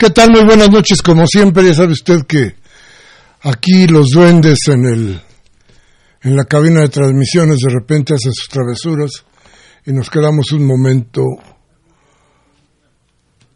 [0.00, 0.30] ¿Qué tal?
[0.30, 2.54] Muy buenas noches, como siempre, ya sabe usted que
[3.42, 5.20] aquí los duendes en el
[6.22, 9.10] en la cabina de transmisiones de repente hacen sus travesuras
[9.84, 11.22] y nos quedamos un momento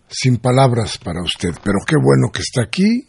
[0.06, 3.08] sin palabras para usted, pero qué bueno que está aquí.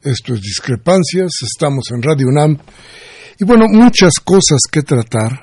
[0.00, 2.56] Esto es Discrepancias, estamos en Radio UNAM.
[3.40, 5.42] Y bueno, muchas cosas que tratar,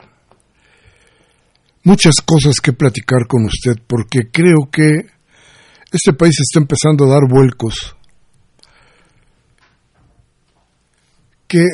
[1.84, 5.15] muchas cosas que platicar con usted porque creo que
[5.96, 7.96] este país está empezando a dar vuelcos
[11.48, 11.66] que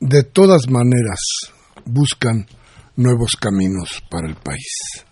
[0.00, 1.18] de todas maneras
[1.84, 2.46] buscan
[2.96, 5.04] nuevos caminos para el país.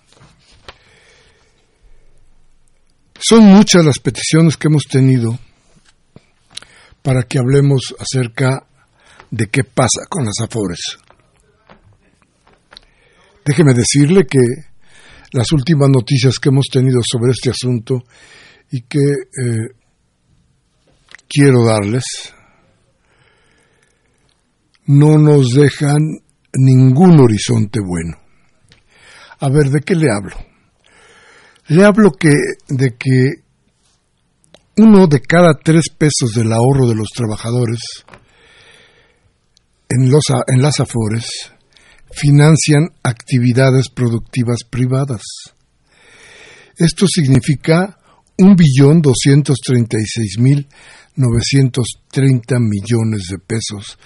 [3.18, 5.38] Son muchas las peticiones que hemos tenido
[7.02, 8.66] para que hablemos acerca
[9.30, 10.80] de qué pasa con las afores.
[13.44, 14.69] Déjeme decirle que
[15.32, 18.02] las últimas noticias que hemos tenido sobre este asunto
[18.70, 19.68] y que eh,
[21.28, 22.04] quiero darles
[24.86, 25.98] no nos dejan
[26.52, 28.16] ningún horizonte bueno.
[29.38, 30.36] A ver, ¿de qué le hablo?
[31.68, 32.30] Le hablo que,
[32.68, 33.44] de que
[34.76, 37.78] uno de cada tres pesos del ahorro de los trabajadores
[39.88, 41.52] en, los, en las afores
[42.12, 45.22] financian actividades productivas privadas.
[46.76, 47.98] Esto significa
[48.38, 50.66] un billón doscientos treinta y seis mil
[51.16, 53.98] novecientos treinta millones de pesos,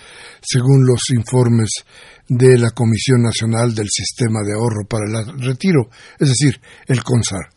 [0.42, 1.70] según los informes
[2.28, 5.88] de la Comisión Nacional del Sistema de Ahorro para el Retiro,
[6.18, 7.48] es decir, el CONSAR.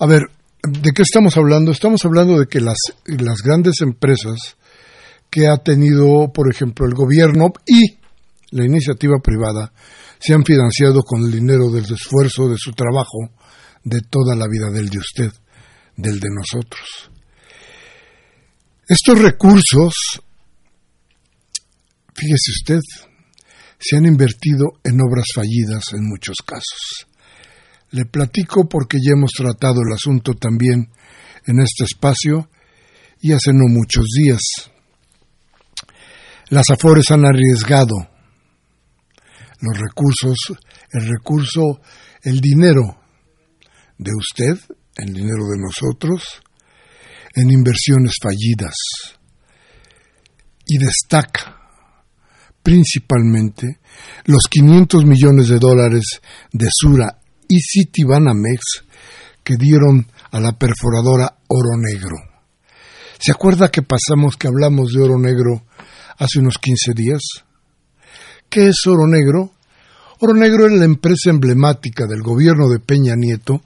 [0.00, 0.22] A ver,
[0.62, 1.70] ¿de qué estamos hablando?
[1.70, 4.56] Estamos hablando de que las, las grandes empresas
[5.30, 7.98] que ha tenido, por ejemplo, el gobierno y
[8.50, 9.72] la iniciativa privada
[10.18, 13.18] se han financiado con el dinero del esfuerzo de su trabajo
[13.84, 15.32] de toda la vida del de usted,
[15.96, 17.10] del de nosotros.
[18.88, 19.94] Estos recursos,
[22.14, 22.80] fíjese usted,
[23.78, 27.06] se han invertido en obras fallidas en muchos casos.
[27.90, 30.90] Le platico porque ya hemos tratado el asunto también
[31.46, 32.48] en este espacio
[33.20, 34.42] y hace no muchos días.
[36.48, 38.15] Las Afores han arriesgado
[39.66, 40.36] los recursos,
[40.92, 41.80] el recurso,
[42.22, 42.82] el dinero
[43.98, 44.58] de usted,
[44.96, 46.22] el dinero de nosotros,
[47.34, 48.74] en inversiones fallidas.
[50.66, 51.56] Y destaca
[52.62, 53.78] principalmente
[54.24, 56.20] los 500 millones de dólares
[56.52, 58.84] de Sura y Citibanamex
[59.44, 62.16] que dieron a la perforadora Oro Negro.
[63.20, 65.64] ¿Se acuerda que pasamos que hablamos de Oro Negro
[66.18, 67.22] hace unos 15 días?
[68.50, 69.52] ¿Qué es Oro Negro?
[70.18, 73.60] Oro Negro es la empresa emblemática del gobierno de Peña Nieto,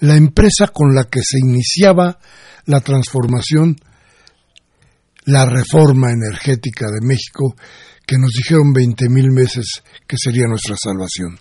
[0.00, 2.18] la empresa con la que se iniciaba
[2.66, 3.76] la transformación,
[5.24, 7.56] la reforma energética de México,
[8.06, 11.38] que nos dijeron 20 mil meses que sería nuestra salvación.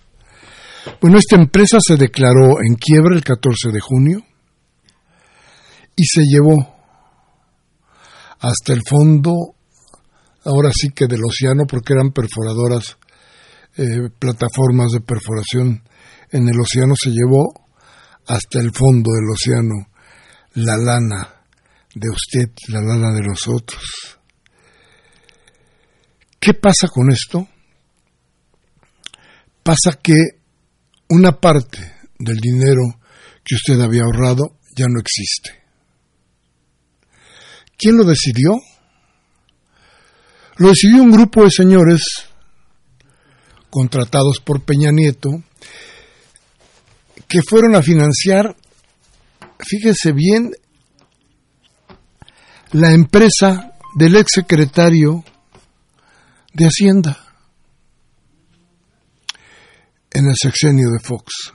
[1.02, 4.26] Bueno, esta empresa se declaró en quiebra el 14 de junio
[5.96, 6.76] y se llevó
[8.40, 9.34] hasta el fondo
[10.46, 12.98] ahora sí que del océano, porque eran perforadoras,
[13.80, 15.82] eh, plataformas de perforación
[16.32, 17.54] en el océano, se llevó
[18.28, 19.88] hasta el fondo del océano
[20.56, 21.46] la lana
[21.96, 23.82] de usted, la lana de nosotros.
[26.42, 27.48] ¿Qué pasa con esto?
[29.64, 30.16] Pasa que
[31.08, 31.80] una parte
[32.20, 33.00] del dinero
[33.46, 35.52] que usted había ahorrado ya no existe.
[37.78, 38.58] ¿Quién lo decidió?
[40.58, 42.29] Lo decidió un grupo de señores
[43.70, 45.30] contratados por Peña Nieto
[47.28, 48.56] que fueron a financiar,
[49.60, 50.52] fíjese bien,
[52.72, 55.24] la empresa del ex secretario
[56.54, 57.18] de Hacienda
[60.12, 61.54] en el sexenio de Fox,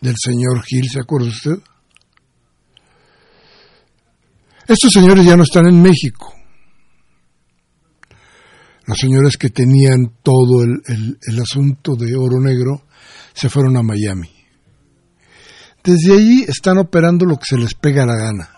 [0.00, 1.58] del señor Gil, ¿se acuerda usted?
[4.66, 6.34] Estos señores ya no están en México.
[8.86, 12.82] Los señores que tenían todo el, el asunto de oro negro
[13.34, 14.30] se fueron a Miami.
[15.82, 18.48] Desde allí están operando lo que se les pega la gana.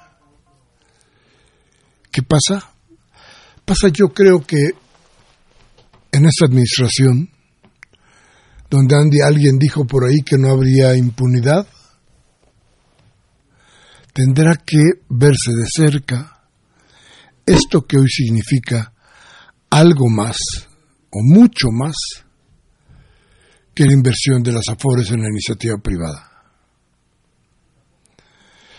[2.11, 2.73] ¿Qué pasa?
[3.65, 4.71] Pasa yo creo que
[6.13, 7.31] en esta administración,
[8.69, 11.67] donde Andy, alguien dijo por ahí que no habría impunidad,
[14.13, 16.43] tendrá que verse de cerca
[17.47, 18.92] esto que hoy significa
[19.73, 20.37] algo más
[21.11, 21.95] o mucho más
[23.75, 26.31] que la inversión de las afores en la iniciativa privada.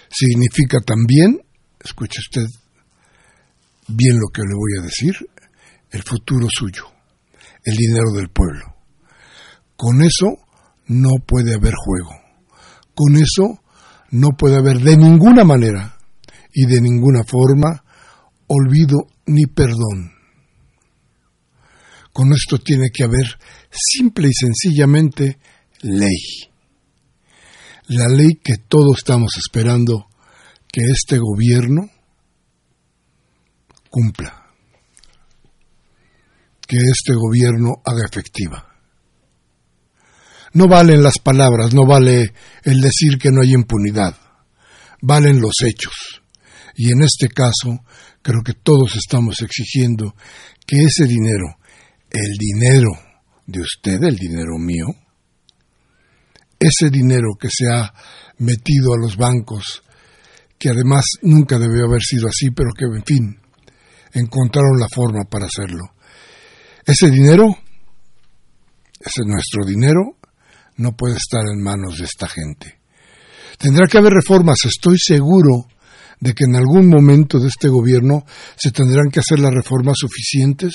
[0.07, 1.41] Significa también,
[1.83, 2.45] escuche usted
[3.87, 5.15] bien lo que le voy a decir,
[5.89, 6.85] el futuro suyo,
[7.63, 8.75] el dinero del pueblo.
[9.75, 10.37] Con eso
[10.85, 12.11] no puede haber juego.
[12.93, 13.63] Con eso
[14.11, 15.97] no puede haber de ninguna manera
[16.53, 17.83] y de ninguna forma
[18.45, 20.12] olvido ni perdón.
[22.13, 23.37] Con esto tiene que haber
[23.71, 25.39] simple y sencillamente
[25.81, 26.47] ley.
[27.87, 30.07] La ley que todos estamos esperando
[30.71, 31.89] que este gobierno
[33.89, 34.51] cumpla,
[36.67, 38.67] que este gobierno haga efectiva.
[40.53, 42.33] No valen las palabras, no vale
[42.63, 44.15] el decir que no hay impunidad,
[45.01, 46.23] valen los hechos.
[46.75, 47.83] Y en este caso,
[48.21, 50.15] creo que todos estamos exigiendo
[50.65, 51.57] que ese dinero,
[52.13, 52.91] el dinero
[53.47, 54.85] de usted, el dinero mío,
[56.59, 57.91] ese dinero que se ha
[58.37, 59.83] metido a los bancos,
[60.59, 63.39] que además nunca debió haber sido así, pero que, en fin,
[64.13, 65.95] encontraron la forma para hacerlo.
[66.85, 67.47] Ese dinero,
[68.99, 70.17] ese nuestro dinero,
[70.77, 72.79] no puede estar en manos de esta gente.
[73.57, 75.67] Tendrá que haber reformas, estoy seguro
[76.23, 78.23] de que en algún momento de este gobierno
[78.55, 80.71] se tendrán que hacer las reformas suficientes,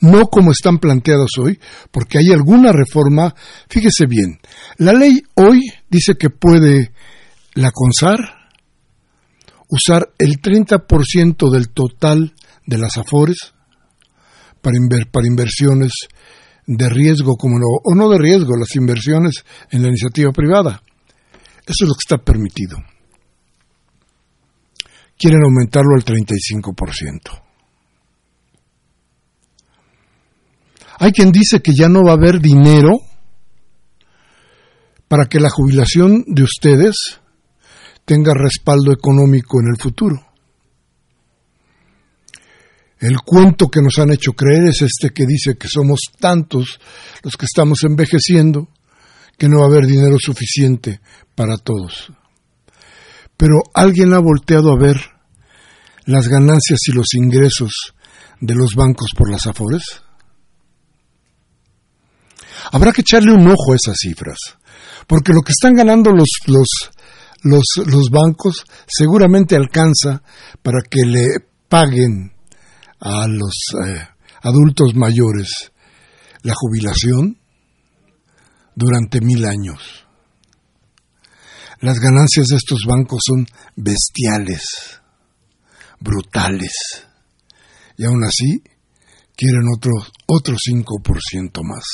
[0.00, 1.58] no como están planteadas hoy,
[1.90, 3.34] porque hay alguna reforma,
[3.68, 4.38] fíjese bien,
[4.78, 6.92] la ley hoy dice que puede
[7.54, 8.20] la CONSAR
[9.68, 12.32] usar el 30% del total
[12.64, 13.52] de las AFORES
[14.62, 14.78] para,
[15.10, 15.90] para inversiones
[16.68, 20.80] de riesgo, como no, o no de riesgo, las inversiones en la iniciativa privada.
[21.66, 22.76] Eso es lo que está permitido.
[25.18, 27.42] Quieren aumentarlo al 35%.
[30.98, 32.92] Hay quien dice que ya no va a haber dinero
[35.08, 36.94] para que la jubilación de ustedes
[38.04, 40.16] tenga respaldo económico en el futuro.
[42.98, 46.80] El cuento que nos han hecho creer es este que dice que somos tantos
[47.22, 48.68] los que estamos envejeciendo
[49.36, 51.00] que no va a haber dinero suficiente
[51.34, 52.12] para todos.
[53.36, 54.96] Pero alguien ha volteado a ver
[56.06, 57.94] las ganancias y los ingresos
[58.40, 59.82] de los bancos por las afores.
[62.72, 64.38] Habrá que echarle un ojo a esas cifras,
[65.06, 66.66] porque lo que están ganando los, los,
[67.42, 70.22] los, bancos seguramente alcanza
[70.62, 71.26] para que le
[71.68, 72.32] paguen
[73.00, 74.08] a los eh,
[74.42, 75.72] adultos mayores
[76.42, 77.38] la jubilación
[78.74, 80.03] durante mil años.
[81.80, 84.62] Las ganancias de estos bancos son bestiales,
[86.00, 86.72] brutales,
[87.96, 88.62] y aún así
[89.36, 89.92] quieren otro,
[90.26, 91.84] otro 5% más.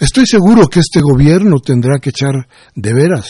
[0.00, 3.28] Estoy seguro que este gobierno tendrá que echar de veras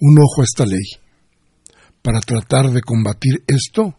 [0.00, 0.84] un ojo a esta ley
[2.02, 3.96] para tratar de combatir esto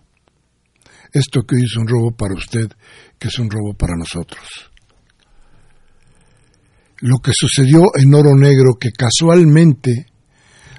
[1.16, 2.70] esto que hoy es un robo para usted,
[3.18, 4.46] que es un robo para nosotros.
[7.00, 10.08] Lo que sucedió en Oro Negro, que casualmente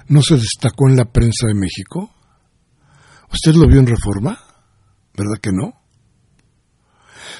[0.07, 2.11] no se destacó en la prensa de México,
[3.31, 4.39] ¿usted lo vio en reforma?
[5.15, 5.73] ¿Verdad que no?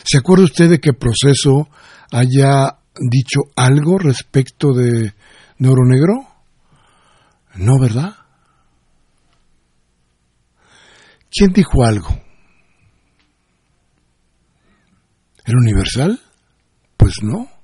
[0.03, 1.69] ¿Se acuerda usted de que Proceso
[2.11, 5.13] haya dicho algo respecto de,
[5.57, 6.13] de Oro Negro?
[7.55, 8.15] No, ¿verdad?
[11.31, 12.09] ¿Quién dijo algo?
[15.45, 16.19] ¿El universal?
[16.97, 17.56] Pues no.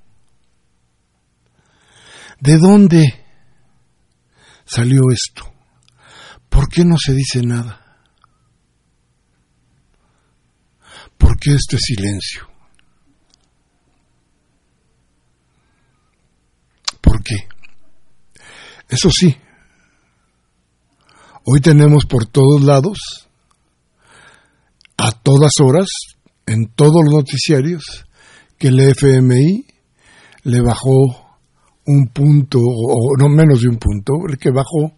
[2.44, 3.24] ¿De dónde
[4.66, 5.50] salió esto.
[6.50, 7.80] ¿Por qué no se dice nada?
[11.16, 12.46] ¿Por qué este silencio?
[17.00, 17.48] ¿Por qué?
[18.90, 19.34] Eso sí,
[21.46, 22.98] hoy tenemos por todos lados,
[24.98, 25.86] a todas horas,
[26.44, 28.04] en todos los noticiarios,
[28.58, 29.66] que el FMI
[30.42, 31.23] le bajó
[31.86, 34.96] un punto, o no menos de un punto, el que bajó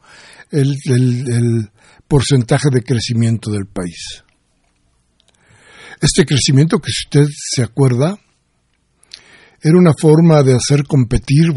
[0.50, 1.70] el, el
[2.06, 4.22] porcentaje de crecimiento del país.
[6.00, 8.18] Este crecimiento que si usted se acuerda,
[9.62, 11.52] era una forma de hacer competir,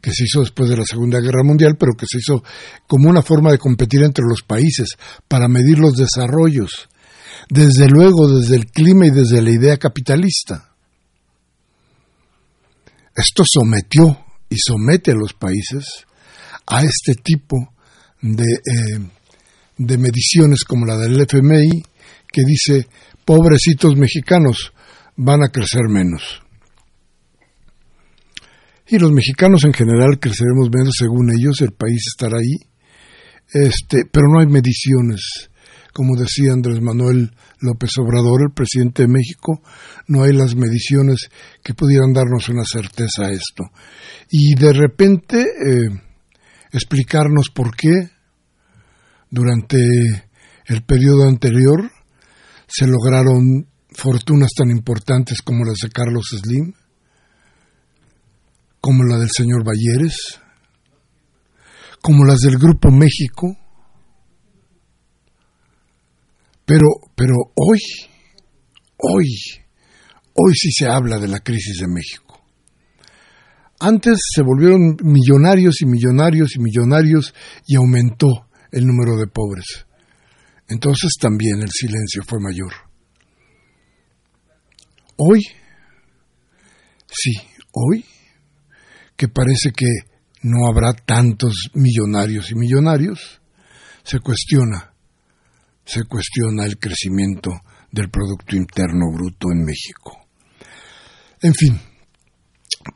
[0.00, 2.42] que se hizo después de la Segunda Guerra Mundial, pero que se hizo
[2.86, 4.90] como una forma de competir entre los países
[5.28, 6.88] para medir los desarrollos,
[7.48, 10.72] desde luego desde el clima y desde la idea capitalista.
[13.14, 16.06] Esto sometió y somete a los países
[16.66, 17.56] a este tipo
[18.20, 19.00] de, eh,
[19.78, 21.82] de mediciones como la del FMI,
[22.30, 22.86] que dice,
[23.24, 24.72] pobrecitos mexicanos,
[25.16, 26.42] van a crecer menos.
[28.88, 32.56] Y los mexicanos en general creceremos menos según ellos, el país estará ahí,
[33.52, 35.49] este, pero no hay mediciones.
[35.92, 39.62] Como decía Andrés Manuel López Obrador, el presidente de México,
[40.06, 41.28] no hay las mediciones
[41.62, 43.64] que pudieran darnos una certeza a esto.
[44.30, 45.88] Y de repente eh,
[46.72, 48.10] explicarnos por qué
[49.30, 49.78] durante
[50.66, 51.90] el periodo anterior
[52.66, 56.72] se lograron fortunas tan importantes como las de Carlos Slim,
[58.80, 60.40] como la del señor Balleres,
[62.00, 63.56] como las del Grupo México.
[66.70, 66.86] Pero,
[67.16, 67.80] pero hoy,
[68.96, 69.26] hoy,
[70.34, 72.44] hoy sí se habla de la crisis de México.
[73.80, 77.34] Antes se volvieron millonarios y millonarios y millonarios
[77.66, 78.28] y aumentó
[78.70, 79.84] el número de pobres.
[80.68, 82.72] Entonces también el silencio fue mayor.
[85.16, 85.40] Hoy,
[87.08, 87.32] sí,
[87.72, 88.04] hoy,
[89.16, 89.88] que parece que
[90.42, 93.40] no habrá tantos millonarios y millonarios,
[94.04, 94.89] se cuestiona,
[95.84, 97.50] se cuestiona el crecimiento
[97.90, 100.26] del Producto Interno Bruto en México.
[101.42, 101.80] En fin,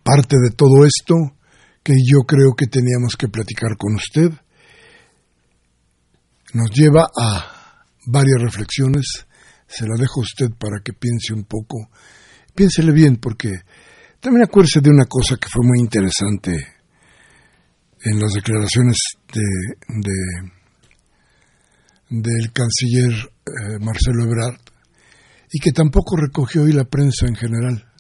[0.03, 1.15] parte de todo esto
[1.83, 4.33] que yo creo que teníamos que platicar con usted
[6.55, 9.27] nos lleva a varias reflexiones.
[9.67, 11.91] Se la dejo a usted para que piense un poco.
[12.55, 13.51] Piénsele bien, porque
[14.21, 16.53] también acuérdese de una cosa que fue muy interesante
[18.05, 18.97] en las declaraciones
[19.33, 19.43] de,
[22.23, 24.61] del canciller eh, Marcelo Ebrard
[25.53, 27.93] y que tampoco recogió hoy la prensa en general.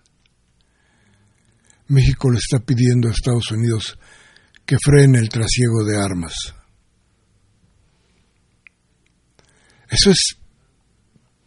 [1.88, 3.98] México le está pidiendo a Estados Unidos
[4.64, 6.34] que frene el trasiego de armas.
[9.88, 10.36] Eso es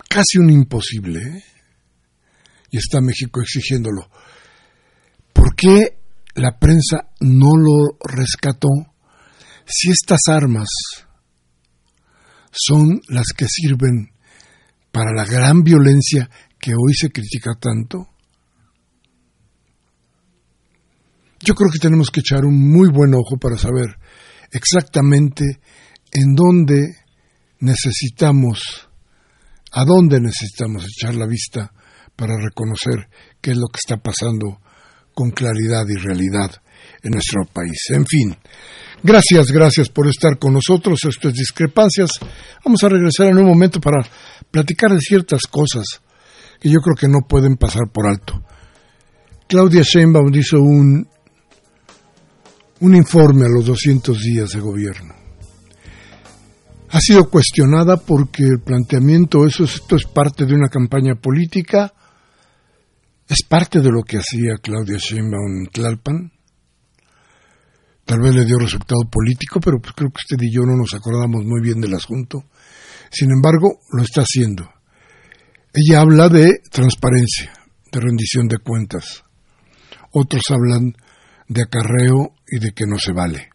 [0.07, 1.21] casi un imposible.
[1.21, 1.43] ¿eh?
[2.71, 4.09] Y está México exigiéndolo.
[5.33, 5.97] ¿Por qué
[6.35, 8.69] la prensa no lo rescató
[9.65, 10.67] si estas armas
[12.57, 14.11] son las que sirven
[14.91, 18.07] para la gran violencia que hoy se critica tanto?
[21.39, 23.95] Yo creo que tenemos que echar un muy buen ojo para saber
[24.51, 25.43] exactamente
[26.11, 26.95] en dónde
[27.59, 28.89] necesitamos,
[29.71, 31.71] a dónde necesitamos echar la vista
[32.15, 33.07] para reconocer
[33.39, 34.59] qué es lo que está pasando
[35.13, 36.61] con claridad y realidad
[37.03, 37.77] en nuestro país.
[37.89, 38.35] En fin,
[39.03, 40.99] gracias, gracias por estar con nosotros.
[41.03, 42.11] Estas discrepancias.
[42.63, 44.05] Vamos a regresar en un momento para
[44.51, 45.85] platicar de ciertas cosas
[46.59, 48.43] que yo creo que no pueden pasar por alto.
[49.47, 51.07] Claudia Sheinbaum hizo un,
[52.79, 55.17] un informe a los 200 días de gobierno
[56.89, 61.93] ha sido cuestionada porque el planteamiento, eso esto es parte de una campaña política,
[63.27, 66.31] es parte de lo que hacía Claudia Sheinbaum en Tlalpan.
[68.07, 70.95] Tal vez le dio resultado político, pero pues creo que usted y yo no nos
[70.95, 72.45] acordamos muy bien del asunto.
[73.11, 74.67] Sin embargo, lo está haciendo.
[75.71, 77.53] Ella habla de transparencia,
[77.91, 79.23] de rendición de cuentas.
[80.11, 80.95] Otros hablan
[81.47, 83.49] de acarreo y de que no se vale.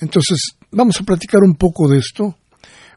[0.00, 2.36] Entonces, vamos a platicar un poco de esto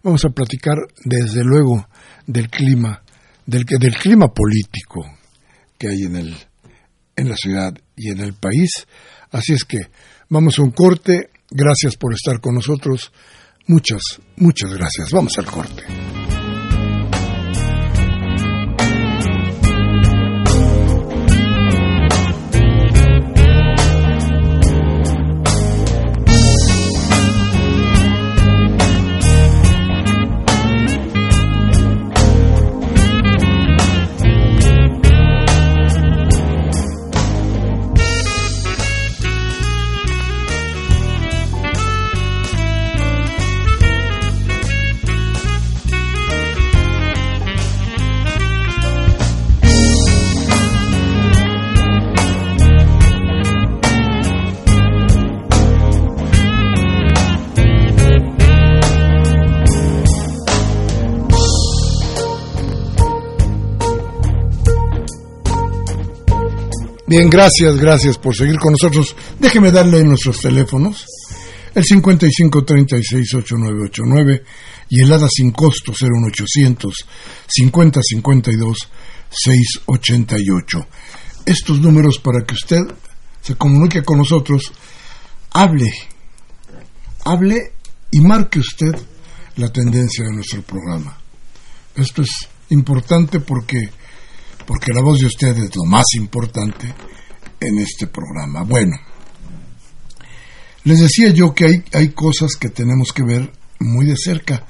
[0.04, 1.88] Vamos a platicar desde luego
[2.26, 3.04] del clima,
[3.46, 5.06] del, del clima político
[5.78, 6.36] que hay en, el,
[7.16, 8.88] en la ciudad y en el país.
[9.30, 9.78] Así es que
[10.32, 11.30] vamos a un corte.
[11.52, 13.12] Gracias por estar con nosotros.
[13.68, 14.02] Muchas,
[14.38, 15.12] muchas gracias.
[15.12, 16.21] Vamos al corte.
[67.12, 69.14] Bien, gracias, gracias por seguir con nosotros.
[69.38, 71.06] Déjeme darle nuestros teléfonos.
[71.76, 74.44] El 55368989
[74.88, 76.94] y el ADA sin costo 01800
[77.50, 78.90] 5052
[79.30, 80.88] 688.
[81.46, 82.80] Estos números para que usted
[83.42, 84.72] se comunique con nosotros,
[85.52, 85.92] hable,
[87.26, 87.74] hable
[88.10, 88.96] y marque usted
[89.58, 91.18] la tendencia de nuestro programa.
[91.94, 93.90] Esto es importante porque,
[94.72, 96.96] porque la voz de usted es lo más importante
[97.60, 98.64] en este programa.
[98.64, 98.96] Bueno,
[100.86, 103.52] les decía yo que hay, hay cosas que tenemos que ver
[103.82, 104.66] muy de cerca.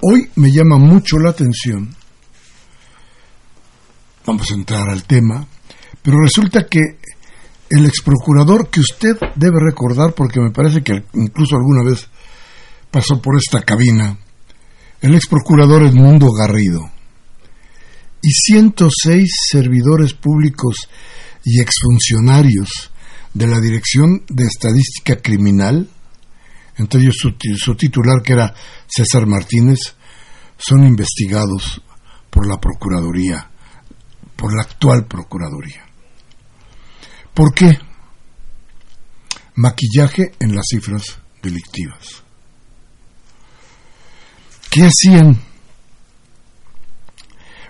[0.00, 1.94] Hoy me llama mucho la atención,
[4.24, 5.46] vamos a entrar al tema,
[6.02, 6.80] pero resulta que
[7.68, 12.08] el ex procurador que usted debe recordar, porque me parece que incluso alguna vez
[12.90, 14.18] pasó por esta cabina,
[15.02, 16.93] el ex procurador Edmundo Garrido,
[18.24, 20.88] y 106 servidores públicos
[21.44, 22.90] y exfuncionarios
[23.34, 25.90] de la Dirección de Estadística Criminal,
[26.78, 28.54] entre ellos su, su, titular que era
[28.86, 29.78] César Martínez,
[30.56, 31.82] son investigados
[32.30, 33.50] por la Procuraduría,
[34.36, 35.84] por la actual Procuraduría.
[37.34, 37.78] ¿Por qué?
[39.56, 42.22] Maquillaje en las cifras delictivas.
[44.70, 45.53] ¿Qué hacían?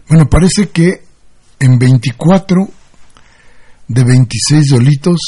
[0.09, 1.03] Bueno, parece que
[1.59, 2.69] en 24
[3.89, 5.21] de 26 delitos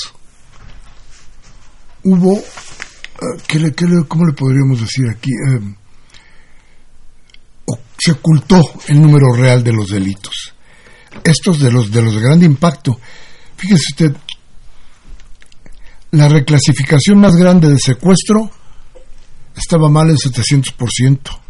[2.05, 2.43] hubo, uh,
[3.47, 5.31] ¿qué qué ¿cómo le podríamos decir aquí?
[7.67, 10.53] Uh, se ocultó el número real de los delitos.
[11.25, 13.01] Estos de los de los de gran impacto.
[13.57, 14.17] Fíjese usted,
[16.11, 18.51] la reclasificación más grande de secuestro
[19.57, 21.46] estaba mal en 700%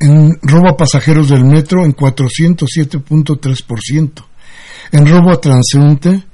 [0.00, 4.24] en robo a pasajeros del metro en 407.3%,
[4.92, 6.24] en robo a transeúnte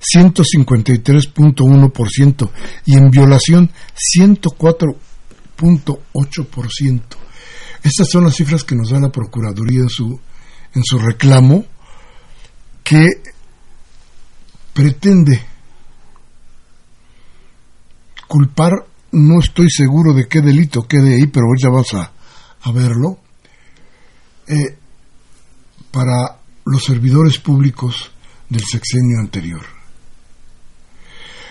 [0.00, 2.50] 153.1%
[2.86, 3.70] y en violación
[4.16, 7.02] 104.8%.
[7.82, 10.20] Estas son las cifras que nos da la Procuraduría en su,
[10.74, 11.64] en su reclamo
[12.84, 13.06] que
[14.72, 15.42] pretende
[18.28, 22.12] culpar, no estoy seguro de qué delito quede ahí, pero ya vamos a,
[22.62, 23.18] a verlo,
[24.46, 24.78] eh,
[25.90, 28.10] para los servidores públicos
[28.48, 29.64] del sexenio anterior.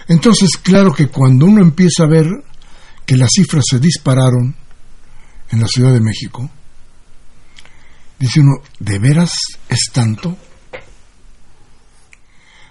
[0.08, 2.28] Entonces, claro que cuando uno empieza a ver
[3.06, 4.56] que las cifras se dispararon
[5.50, 6.50] en la Ciudad de México,
[8.20, 9.32] dice uno, ¿de veras
[9.70, 10.38] es tanto?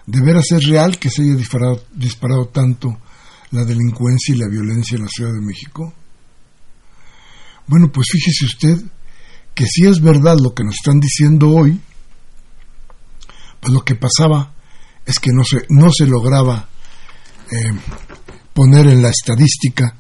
[0.07, 3.01] ¿De veras es real que se haya disparado, disparado tanto
[3.51, 5.93] la delincuencia y la violencia en la Ciudad de México?
[7.67, 8.79] Bueno, pues fíjese usted
[9.55, 11.81] que si es verdad lo que nos están diciendo hoy,
[13.61, 14.55] pues lo que pasaba
[15.05, 16.69] es que no se, no se lograba
[17.51, 17.73] eh,
[18.53, 19.97] poner en la estadística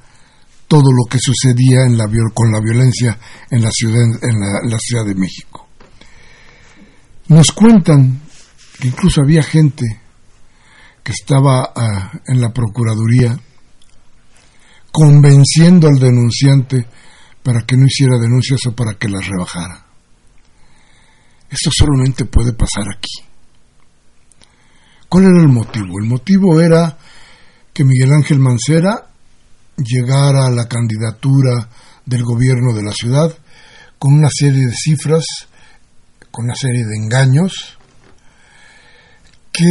[0.68, 3.18] todo lo que sucedía en la, con la violencia
[3.50, 5.68] en la ciudad, en la, ciudad de México.
[7.28, 8.20] Nos cuentan
[8.78, 9.84] que incluso había gente
[11.02, 13.38] que estaba uh, en la Procuraduría
[14.90, 16.86] convenciendo al denunciante
[17.46, 19.86] para que no hiciera denuncias o para que las rebajara.
[21.48, 23.22] Esto solamente puede pasar aquí.
[25.08, 26.00] ¿Cuál era el motivo?
[26.02, 26.98] El motivo era
[27.72, 29.10] que Miguel Ángel Mancera
[29.76, 31.70] llegara a la candidatura
[32.04, 33.32] del gobierno de la ciudad
[34.00, 35.24] con una serie de cifras,
[36.32, 37.78] con una serie de engaños,
[39.52, 39.70] que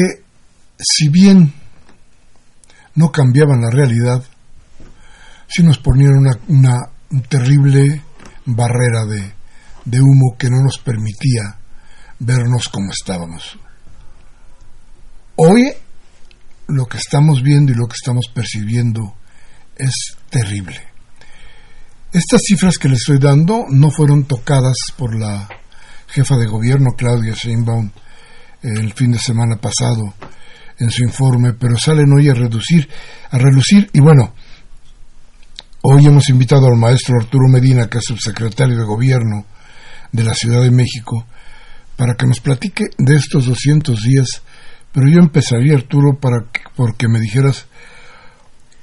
[0.79, 1.53] si bien
[2.93, 4.23] no cambiaban la realidad,
[5.49, 8.01] sí nos ponían una, una terrible
[8.45, 9.33] barrera de,
[9.85, 11.59] de humo que no nos permitía
[12.19, 13.57] vernos como estábamos.
[15.37, 15.71] Hoy
[16.67, 19.15] lo que estamos viendo y lo que estamos percibiendo
[19.75, 20.79] es terrible.
[22.11, 25.49] Estas cifras que les estoy dando no fueron tocadas por la
[26.07, 27.91] jefa de gobierno Claudia Sheinbaum
[28.61, 30.13] el fin de semana pasado
[30.79, 32.89] en su informe, pero salen hoy a reducir,
[33.29, 34.33] a relucir y bueno,
[35.87, 39.45] Hoy hemos invitado al maestro Arturo Medina, que es subsecretario de Gobierno
[40.11, 41.27] de la Ciudad de México,
[41.95, 44.41] para que nos platique de estos 200 días.
[44.91, 47.67] Pero yo empezaría, Arturo, para que, porque me dijeras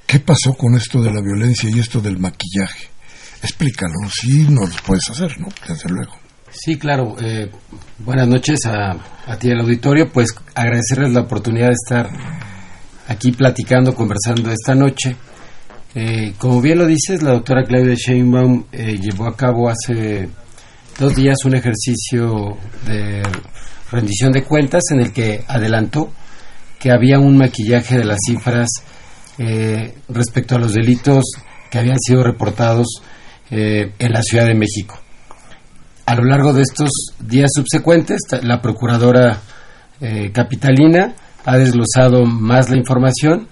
[0.07, 2.87] qué pasó con esto de la violencia y esto del maquillaje.
[3.41, 5.49] Explícalo, si no lo puedes hacer, ¿no?
[5.67, 6.13] Desde luego.
[6.51, 7.17] Sí, claro.
[7.19, 7.51] Eh,
[7.99, 8.91] buenas noches a,
[9.27, 10.09] a ti, al auditorio.
[10.09, 12.09] Pues agradecerles la oportunidad de estar
[13.09, 15.17] aquí platicando, conversando esta noche.
[15.95, 20.27] Eh, como bien lo dices, la doctora Claudia Sheinbaum eh, llevó a cabo hace
[20.97, 23.21] dos días un ejercicio de
[23.91, 26.11] rendición de cuentas en el que adelantó
[26.79, 28.69] que había un maquillaje de las cifras
[29.37, 31.23] eh, respecto a los delitos
[31.69, 32.87] que habían sido reportados
[33.49, 34.97] en la Ciudad de México.
[36.07, 39.41] A lo largo de estos días subsecuentes, la Procuradora
[40.33, 41.13] Capitalina
[41.45, 43.47] ha desglosado más la información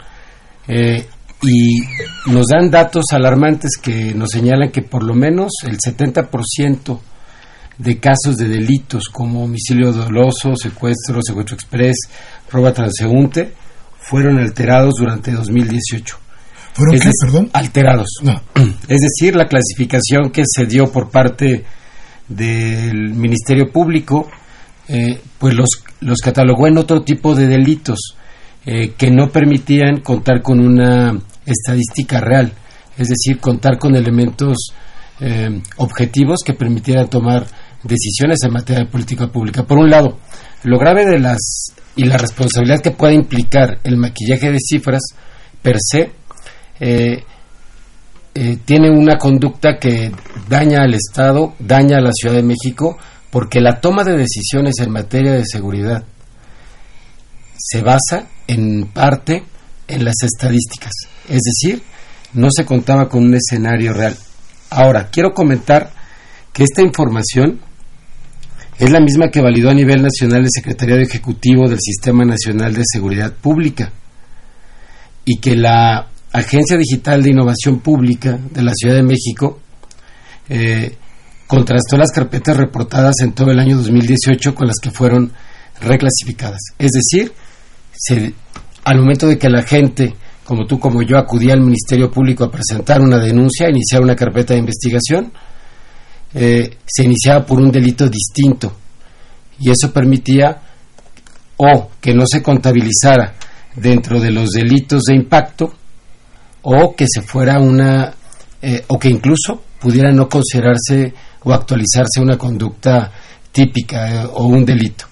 [1.41, 1.79] y
[2.27, 6.99] nos dan datos alarmantes que nos señalan que por lo menos el 70%
[7.77, 11.97] de casos de delitos como homicidio doloso, secuestro, secuestro express,
[12.51, 13.53] roba transeúnte,
[13.97, 16.17] fueron alterados durante 2018.
[16.73, 17.49] ¿Fueron qué, perdón?
[17.53, 18.09] Alterados.
[18.87, 21.65] Es decir, la clasificación que se dio por parte
[22.27, 24.29] del Ministerio Público,
[24.87, 25.69] eh, pues los,
[26.01, 28.15] los catalogó en otro tipo de delitos
[28.65, 32.53] eh, que no permitían contar con una estadística real,
[32.97, 34.57] es decir, contar con elementos
[35.19, 37.45] eh, objetivos que permitieran tomar
[37.83, 39.63] decisiones en materia de política pública.
[39.63, 40.19] Por un lado,
[40.63, 41.39] lo grave de las
[41.95, 45.01] y la responsabilidad que puede implicar el maquillaje de cifras
[45.61, 46.11] per se
[46.79, 47.23] eh,
[48.33, 50.11] eh, tiene una conducta que
[50.47, 52.97] daña al Estado, daña a la Ciudad de México,
[53.29, 56.03] porque la toma de decisiones en materia de seguridad
[57.57, 59.43] se basa en parte
[59.87, 60.91] en las estadísticas.
[61.29, 61.81] Es decir,
[62.33, 64.15] no se contaba con un escenario real.
[64.69, 65.91] Ahora, quiero comentar
[66.53, 67.61] que esta información
[68.77, 72.83] es la misma que validó a nivel nacional el Secretariado Ejecutivo del Sistema Nacional de
[72.85, 73.91] Seguridad Pública
[75.25, 79.59] y que la Agencia Digital de Innovación Pública de la Ciudad de México
[80.49, 80.95] eh,
[81.47, 85.31] contrastó las carpetas reportadas en todo el año 2018 con las que fueron
[85.81, 86.61] reclasificadas.
[86.79, 87.33] Es decir,
[88.83, 90.15] al momento de que la gente,
[90.45, 94.53] como tú, como yo, acudía al Ministerio Público a presentar una denuncia, iniciar una carpeta
[94.53, 95.31] de investigación,
[96.33, 98.73] eh, se iniciaba por un delito distinto
[99.59, 100.61] y eso permitía
[101.57, 103.33] o que no se contabilizara
[103.75, 105.73] dentro de los delitos de impacto
[106.63, 108.13] o que se fuera una
[108.61, 111.13] eh, o que incluso pudiera no considerarse
[111.43, 113.11] o actualizarse una conducta
[113.51, 115.05] típica eh, o un delito.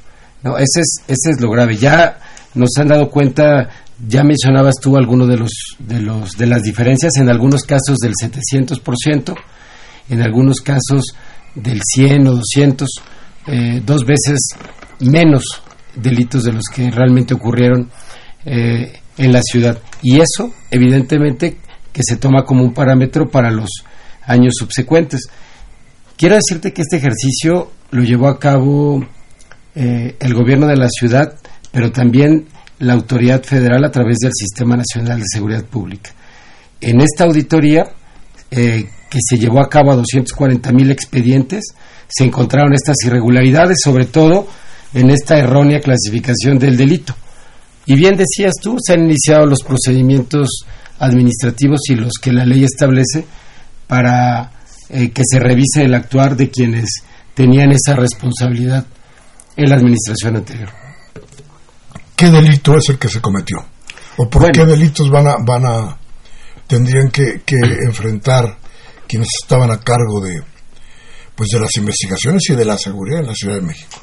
[0.43, 1.75] No, ese es, ese es lo grave.
[1.75, 2.17] Ya
[2.55, 3.69] nos han dado cuenta,
[4.07, 8.13] ya mencionabas tú algunos de los, de los de las diferencias, en algunos casos del
[8.13, 9.35] 700%,
[10.09, 11.13] en algunos casos
[11.55, 12.89] del 100 o 200,
[13.47, 14.39] eh, dos veces
[14.99, 15.43] menos
[15.95, 17.89] delitos de los que realmente ocurrieron
[18.45, 19.77] eh, en la ciudad.
[20.01, 21.57] Y eso, evidentemente,
[21.91, 23.69] que se toma como un parámetro para los
[24.25, 25.27] años subsecuentes.
[26.15, 29.05] Quiero decirte que este ejercicio lo llevó a cabo
[29.75, 31.35] eh, el gobierno de la ciudad,
[31.71, 32.47] pero también
[32.79, 36.11] la autoridad federal a través del Sistema Nacional de Seguridad Pública.
[36.81, 37.83] En esta auditoría
[38.51, 41.65] eh, que se llevó a cabo a 240 mil expedientes,
[42.07, 44.47] se encontraron estas irregularidades, sobre todo
[44.93, 47.15] en esta errónea clasificación del delito.
[47.85, 50.63] Y bien decías tú, se han iniciado los procedimientos
[50.99, 53.25] administrativos y los que la ley establece
[53.87, 54.51] para
[54.89, 56.89] eh, que se revise el actuar de quienes
[57.33, 58.85] tenían esa responsabilidad
[59.55, 60.88] en la administración anterior.
[62.19, 63.65] ¿Qué delito es el que se cometió?
[64.17, 65.97] ¿O por qué delitos van a, van a
[66.67, 67.41] tendrían que,
[67.87, 68.57] enfrentar
[69.07, 70.43] quienes estaban a cargo de
[71.33, 73.95] pues de las investigaciones y de la seguridad en la Ciudad de México.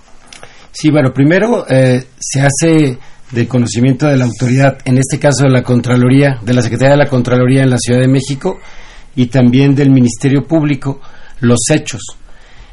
[0.73, 2.99] Sí, bueno, primero eh, se hace
[3.31, 7.05] de conocimiento de la autoridad, en este caso de la Contraloría, de la Secretaría de
[7.05, 8.59] la Contraloría en la Ciudad de México
[9.15, 11.03] y también del Ministerio Público,
[11.41, 12.01] los hechos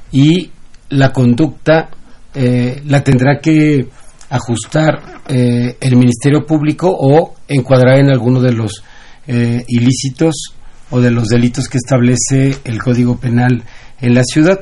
[0.10, 0.50] y
[0.90, 1.90] la conducta
[2.34, 3.90] eh, la tendrá que
[4.34, 8.84] ajustar eh, el Ministerio Público o encuadrar en alguno de los
[9.28, 10.56] eh, ilícitos
[10.90, 13.64] o de los delitos que establece el Código Penal
[14.02, 14.60] en la ciudad.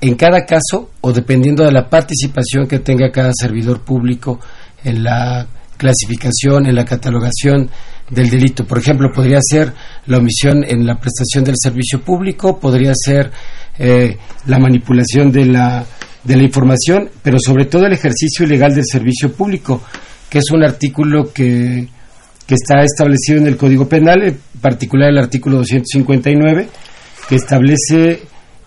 [0.00, 4.40] En cada caso, o dependiendo de la participación que tenga cada servidor público
[4.82, 5.46] en la
[5.76, 7.70] clasificación, en la catalogación
[8.10, 8.66] del delito.
[8.66, 9.72] Por ejemplo, podría ser
[10.06, 13.30] la omisión en la prestación del servicio público, podría ser
[13.78, 15.84] eh, la manipulación de la,
[16.24, 19.82] de la información, pero sobre todo el ejercicio ilegal del servicio público,
[20.28, 21.88] que es un artículo que
[22.46, 26.68] que está establecido en el Código Penal, en particular el artículo 259,
[27.28, 28.22] que establece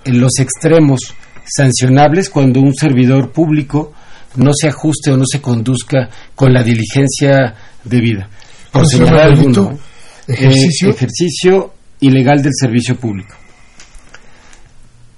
[0.05, 1.13] los extremos
[1.45, 3.93] sancionables cuando un servidor público
[4.35, 8.29] no se ajuste o no se conduzca con la diligencia debida.
[8.71, 9.77] Por señalar alguno,
[10.27, 10.89] ejercicio.
[10.89, 13.35] Eh, ejercicio ilegal del servicio público.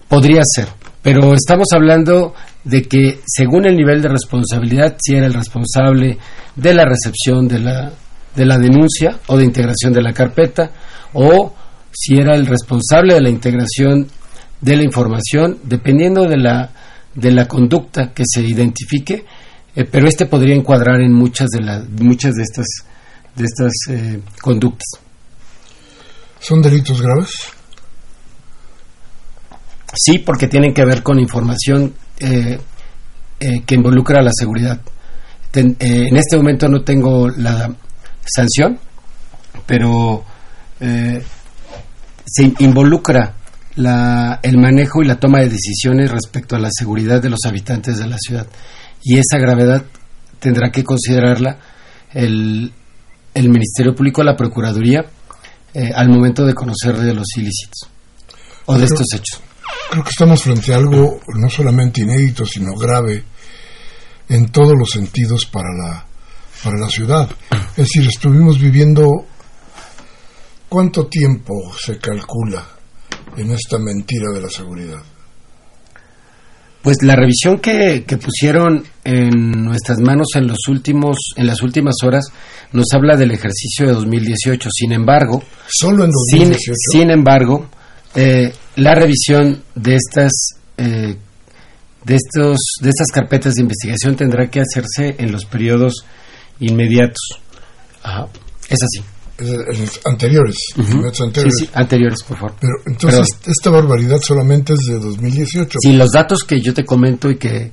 [0.07, 0.67] Podría ser,
[1.01, 2.33] pero estamos hablando
[2.63, 6.17] de que según el nivel de responsabilidad, si era el responsable
[6.55, 7.91] de la recepción de la
[8.35, 10.71] de la denuncia o de integración de la carpeta
[11.13, 11.53] o
[11.91, 14.07] si era el responsable de la integración
[14.61, 16.69] de la información, dependiendo de la,
[17.15, 19.25] de la conducta que se identifique,
[19.75, 22.67] eh, pero este podría encuadrar en muchas de las muchas de estas
[23.35, 24.87] de estas eh, conductas.
[26.39, 27.58] ¿Son delitos graves?
[29.93, 32.59] Sí, porque tienen que ver con información eh,
[33.39, 34.81] que involucra la seguridad.
[35.53, 37.73] en este momento no tengo la
[38.25, 38.77] sanción,
[39.65, 40.23] pero
[40.79, 43.35] se involucra
[43.75, 47.97] la, el manejo y la toma de decisiones respecto a la seguridad de los habitantes
[47.97, 48.47] de la ciudad.
[49.01, 49.83] Y esa gravedad
[50.39, 51.57] tendrá que considerarla
[52.13, 52.71] el,
[53.33, 55.05] el Ministerio Público, la Procuraduría,
[55.73, 57.89] eh, al momento de conocer de los ilícitos
[58.65, 59.41] o de estos hechos.
[59.91, 63.23] Creo que estamos frente a algo no solamente inédito, sino grave
[64.27, 66.05] en todos los sentidos para la,
[66.63, 67.29] para la ciudad.
[67.71, 69.25] Es decir, estuvimos viviendo
[70.69, 72.63] ¿Cuánto tiempo se calcula
[73.35, 75.01] en esta mentira de la seguridad?
[76.83, 82.25] Pues la revisión que, pusieron en nuestras manos en los últimos, en las últimas horas,
[82.71, 84.69] nos habla del ejercicio de 2018.
[84.71, 86.73] Sin embargo, solo en 2018.
[86.91, 87.67] Sin, embargo,
[88.13, 90.31] eh, la revisión de estas
[90.77, 91.15] eh,
[92.05, 96.05] de estos de estas carpetas de investigación tendrá que hacerse en los periodos
[96.59, 97.41] inmediatos.
[98.69, 99.03] Es así
[100.05, 100.57] anteriores,
[101.23, 101.53] anteriores.
[101.57, 102.55] Sí, anteriores, por favor.
[102.59, 105.79] Pero entonces esta barbaridad solamente es de 2018.
[105.81, 107.71] Sí, los datos que yo te comento y que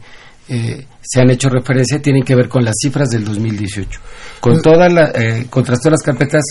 [0.49, 4.01] eh, se han hecho referencia tienen que ver con las cifras del 2018,
[4.41, 6.45] con eh, todas las, eh, todas las carpetas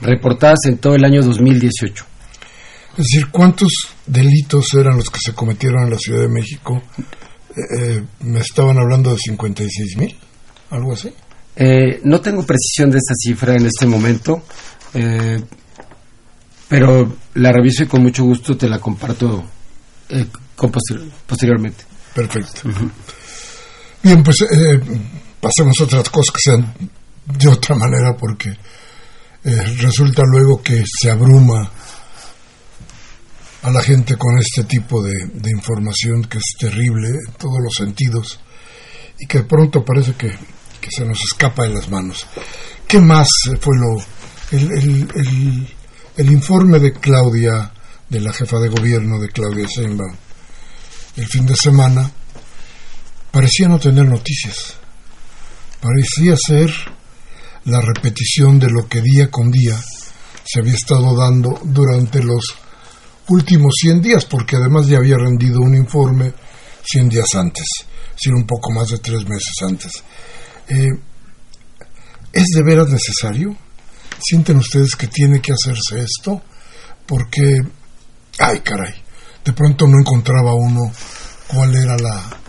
[0.00, 2.04] reportadas en todo el año 2018.
[2.92, 3.72] Es decir, ¿cuántos
[4.06, 6.82] delitos eran los que se cometieron en la Ciudad de México?
[7.78, 10.16] Eh, me estaban hablando de 56 mil,
[10.70, 11.12] algo así.
[11.56, 14.42] Eh, no tengo precisión de esta cifra en este momento,
[14.94, 15.40] eh,
[16.68, 19.44] pero la reviso y con mucho gusto te la comparto
[20.08, 20.26] eh,
[21.26, 21.84] posteriormente.
[22.14, 22.62] Perfecto.
[24.02, 24.36] Bien, pues
[25.40, 26.74] pasemos a otras cosas que sean
[27.26, 28.56] de otra manera porque
[29.78, 31.70] resulta luego que se abruma
[33.62, 37.74] a la gente con este tipo de, de información que es terrible en todos los
[37.74, 38.40] sentidos
[39.18, 40.34] y que de pronto parece que
[40.80, 42.26] que se nos escapa de las manos.
[42.88, 43.28] ¿Qué más
[43.60, 44.02] fue lo
[44.50, 45.68] el,
[46.16, 47.72] el, informe de Claudia,
[48.08, 50.12] de la jefa de gobierno de Claudia Sheinbaum,
[51.16, 52.10] el fin de semana,
[53.30, 54.74] parecía no tener noticias.
[55.80, 56.72] Parecía ser
[57.64, 59.80] la repetición de lo que día con día
[60.44, 62.56] se había estado dando durante los
[63.30, 66.32] últimos 100 días, porque además ya había rendido un informe
[66.84, 67.64] 100 días antes,
[68.16, 69.92] sino un poco más de tres meses antes.
[70.68, 70.88] Eh,
[72.32, 73.56] ¿Es de veras necesario?
[74.20, 76.42] ¿Sienten ustedes que tiene que hacerse esto?
[77.06, 77.60] Porque,
[78.38, 78.94] ay caray,
[79.44, 80.92] de pronto no encontraba uno
[81.48, 82.40] cuál era la,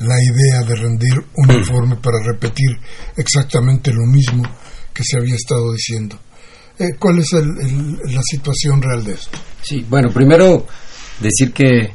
[0.00, 2.78] la idea de rendir un informe para repetir
[3.16, 4.42] exactamente lo mismo
[4.92, 6.18] que se había estado diciendo.
[6.80, 9.38] Eh, ¿Cuál es la situación real de esto?
[9.60, 10.66] Sí, bueno, primero
[11.20, 11.92] decir que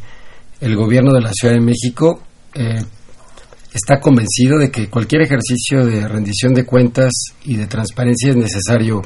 [0.62, 2.22] el gobierno de la Ciudad de México
[2.54, 2.84] eh,
[3.74, 7.12] está convencido de que cualquier ejercicio de rendición de cuentas
[7.46, 9.02] y de transparencia es necesario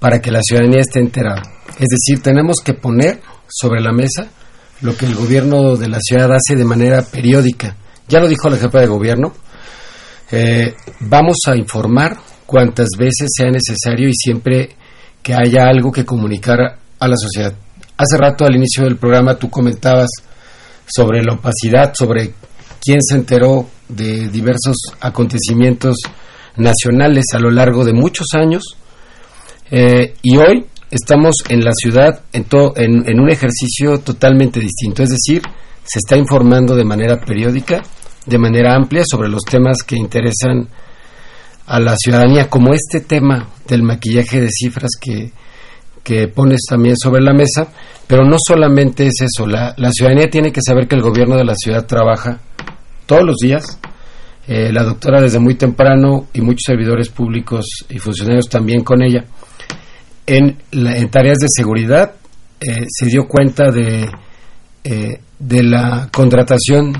[0.00, 1.42] para que la ciudadanía esté enterada.
[1.78, 4.28] Es decir, tenemos que poner sobre la mesa
[4.80, 7.76] lo que el gobierno de la ciudad hace de manera periódica.
[8.08, 9.32] Ya lo dijo la jefa de gobierno.
[10.32, 14.75] Eh, vamos a informar cuantas veces sea necesario y siempre
[15.26, 16.60] que haya algo que comunicar
[17.00, 17.52] a la sociedad.
[17.96, 20.08] Hace rato al inicio del programa tú comentabas
[20.86, 22.32] sobre la opacidad, sobre
[22.80, 25.96] quién se enteró de diversos acontecimientos
[26.54, 28.76] nacionales a lo largo de muchos años
[29.72, 35.42] eh, y hoy estamos en la ciudad en, en, un ejercicio totalmente distinto, es decir,
[35.82, 37.82] se está informando de manera periódica,
[38.26, 40.68] de manera amplia sobre los temas que interesan
[41.66, 45.32] a la ciudadanía, como este tema del maquillaje de cifras que,
[46.02, 47.68] que pones también sobre la mesa,
[48.06, 51.44] pero no solamente es eso, la, la ciudadanía tiene que saber que el gobierno de
[51.44, 52.40] la ciudad trabaja
[53.06, 53.78] todos los días.
[54.48, 59.24] Eh, la doctora desde muy temprano y muchos servidores públicos y funcionarios también con ella.
[60.24, 62.14] En, en tareas de seguridad
[62.60, 64.08] eh, se dio cuenta de,
[64.84, 66.92] eh, de la contratación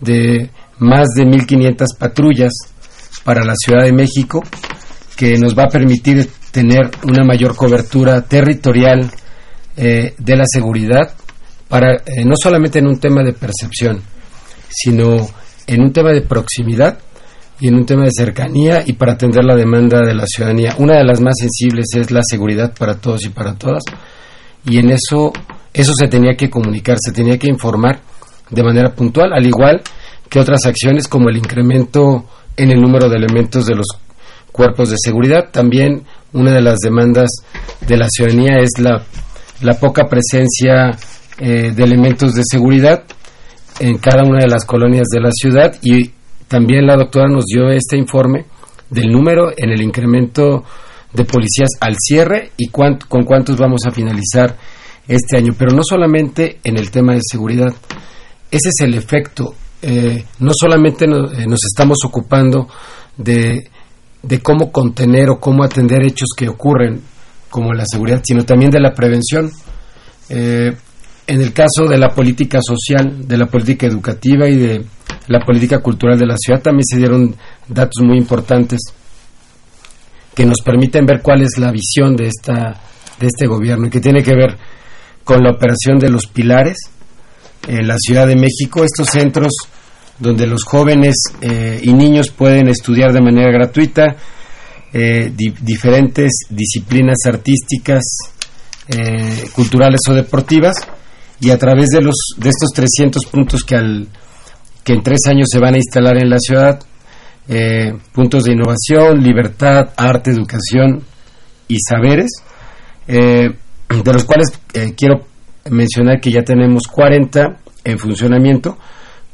[0.00, 2.52] de más de 1.500 patrullas
[3.24, 4.42] para la Ciudad de México,
[5.16, 9.10] que nos va a permitir tener una mayor cobertura territorial
[9.76, 11.14] de la seguridad,
[11.68, 14.00] para no solamente en un tema de percepción,
[14.68, 15.28] sino
[15.66, 16.98] en un tema de proximidad
[17.60, 20.74] y en un tema de cercanía y para atender la demanda de la ciudadanía.
[20.78, 23.82] Una de las más sensibles es la seguridad para todos y para todas
[24.64, 25.32] y en eso
[25.72, 28.00] eso se tenía que comunicar, se tenía que informar
[28.50, 29.82] de manera puntual, al igual
[30.28, 32.24] que otras acciones como el incremento
[32.58, 33.86] en el número de elementos de los
[34.52, 35.50] cuerpos de seguridad.
[35.50, 37.30] También una de las demandas
[37.86, 40.90] de la ciudadanía es la, poca presencia
[41.38, 43.04] eh, de elementos de seguridad
[43.80, 46.10] en cada una de las colonias de la ciudad y
[46.48, 48.46] también la doctora nos dio este informe
[48.90, 50.64] del número en el incremento
[51.12, 54.56] de policías al cierre y con cuántos vamos a finalizar
[55.06, 55.54] este año.
[55.58, 57.72] Pero no solamente en el tema de seguridad.
[58.50, 59.54] Ese es el efecto.
[59.80, 62.68] Eh, no solamente eh, nos estamos ocupando
[63.16, 63.70] de,
[64.22, 67.00] de cómo contener o cómo atender hechos que ocurren
[67.48, 69.50] como la seguridad, sino también de la prevención.
[70.28, 70.72] Eh,
[71.26, 74.84] en el caso de la política social, de la política educativa y de
[75.28, 77.36] la política cultural de la ciudad, también se dieron
[77.68, 78.80] datos muy importantes
[80.34, 82.80] que nos permiten ver cuál es la visión de, esta,
[83.18, 84.56] de este gobierno y que tiene que ver
[85.24, 86.76] con la operación de los pilares
[87.66, 89.52] en la Ciudad de México, estos centros
[90.18, 94.16] donde los jóvenes eh, y niños pueden estudiar de manera gratuita
[94.92, 98.02] eh, diferentes disciplinas artísticas,
[98.88, 100.74] eh, culturales o deportivas
[101.40, 104.08] y a través de los de estos 300 puntos que al
[104.82, 106.80] que en tres años se van a instalar en la ciudad
[108.12, 111.02] puntos de innovación, libertad, arte, educación
[111.66, 112.30] y saberes
[113.06, 113.54] de
[113.88, 114.48] los cuales
[114.96, 115.26] quiero
[115.70, 118.78] mencionar que ya tenemos 40 en funcionamiento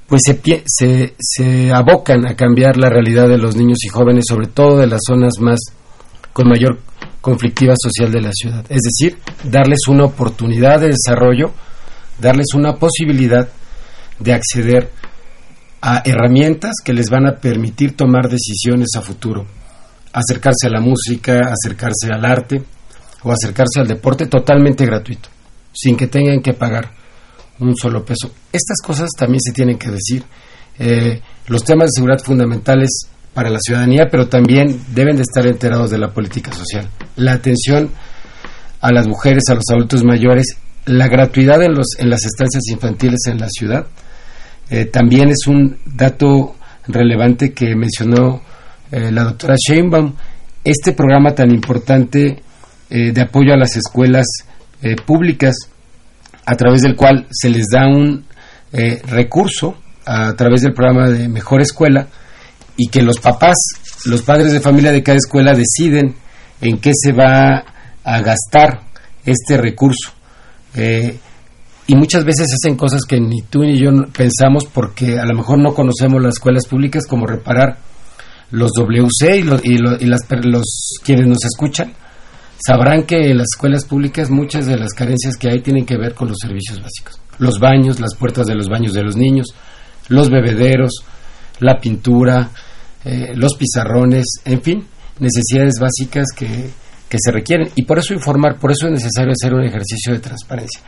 [0.07, 4.49] pues se, se, se abocan a cambiar la realidad de los niños y jóvenes, sobre
[4.49, 5.59] todo de las zonas más
[6.33, 6.79] con mayor
[7.21, 8.65] conflictiva social de la ciudad.
[8.69, 11.53] Es decir, darles una oportunidad de desarrollo,
[12.21, 13.49] darles una posibilidad
[14.19, 14.91] de acceder
[15.81, 19.47] a herramientas que les van a permitir tomar decisiones a futuro,
[20.13, 22.63] acercarse a la música, acercarse al arte
[23.23, 25.29] o acercarse al deporte totalmente gratuito,
[25.75, 26.93] sin que tengan que pagar
[27.59, 28.31] un solo peso.
[28.53, 30.25] Estas cosas también se tienen que decir.
[30.79, 35.91] Eh, los temas de seguridad fundamentales para la ciudadanía, pero también deben de estar enterados
[35.91, 36.89] de la política social.
[37.17, 37.91] La atención
[38.81, 40.57] a las mujeres, a los adultos mayores,
[40.87, 43.87] la gratuidad en, los, en las estancias infantiles en la ciudad,
[44.71, 46.57] eh, también es un dato
[46.87, 48.43] relevante que mencionó
[48.91, 50.15] eh, la doctora Sheinbaum.
[50.63, 52.43] Este programa tan importante
[52.89, 54.25] de apoyo a las escuelas
[55.07, 55.55] públicas
[56.47, 58.25] a través del cual se les da un
[58.73, 62.07] eh, recurso a través del programa de Mejor Escuela
[62.77, 63.57] y que los papás,
[64.05, 66.15] los padres de familia de cada escuela deciden
[66.61, 67.65] en qué se va
[68.05, 68.83] a gastar
[69.25, 70.13] este recurso.
[70.75, 71.19] Eh,
[71.87, 75.59] y muchas veces hacen cosas que ni tú ni yo pensamos porque a lo mejor
[75.59, 77.79] no conocemos las escuelas públicas como reparar
[78.51, 81.93] los WC y, y las, los quienes nos escuchan
[82.59, 86.15] sabrán que en las escuelas públicas muchas de las carencias que hay tienen que ver
[86.15, 87.21] con los servicios básicos.
[87.39, 89.49] Los baños, las puertas de los baños de los niños,
[90.09, 90.93] los bebederos,
[91.61, 92.51] la pintura,
[93.05, 94.87] eh, los pizarrones, en fin,
[95.19, 96.71] necesidades básicas que,
[97.09, 97.69] que, se requieren.
[97.75, 100.81] Y por eso informar, por eso es necesario hacer un ejercicio de transparencia.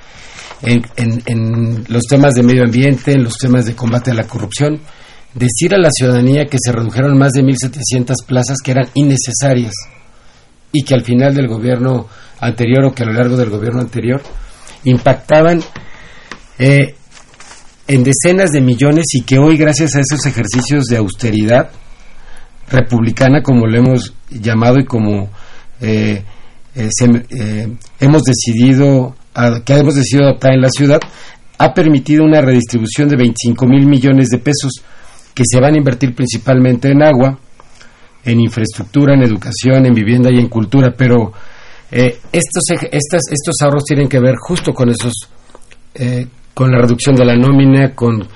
[0.63, 4.27] En, en, en los temas de medio ambiente, en los temas de combate a la
[4.27, 4.81] corrupción,
[5.35, 9.75] decir a la ciudadanía que se redujeron más de 1.700 plazas que eran innecesarias
[10.77, 12.07] y que al final del gobierno
[12.41, 14.21] anterior o que a lo largo del gobierno anterior
[14.85, 15.63] impactaban
[16.59, 16.95] eh,
[17.89, 21.71] en decenas de millones y que hoy gracias a esos ejercicios de austeridad
[22.69, 25.31] republicana como lo hemos llamado y como
[25.81, 26.23] eh,
[26.75, 27.69] eh,
[28.01, 29.15] hemos decidido
[29.65, 31.01] que hemos decidido adoptar en la ciudad
[31.59, 34.73] ha permitido una redistribución de 25 mil millones de pesos
[35.35, 37.39] que se van a invertir principalmente en agua,
[38.27, 41.33] en infraestructura, en educación, en vivienda y en cultura, pero
[41.91, 45.13] eh, estos, estas, estos ahorros tienen que ver justo con esos,
[45.95, 48.27] eh, con la reducción de la nómina, con,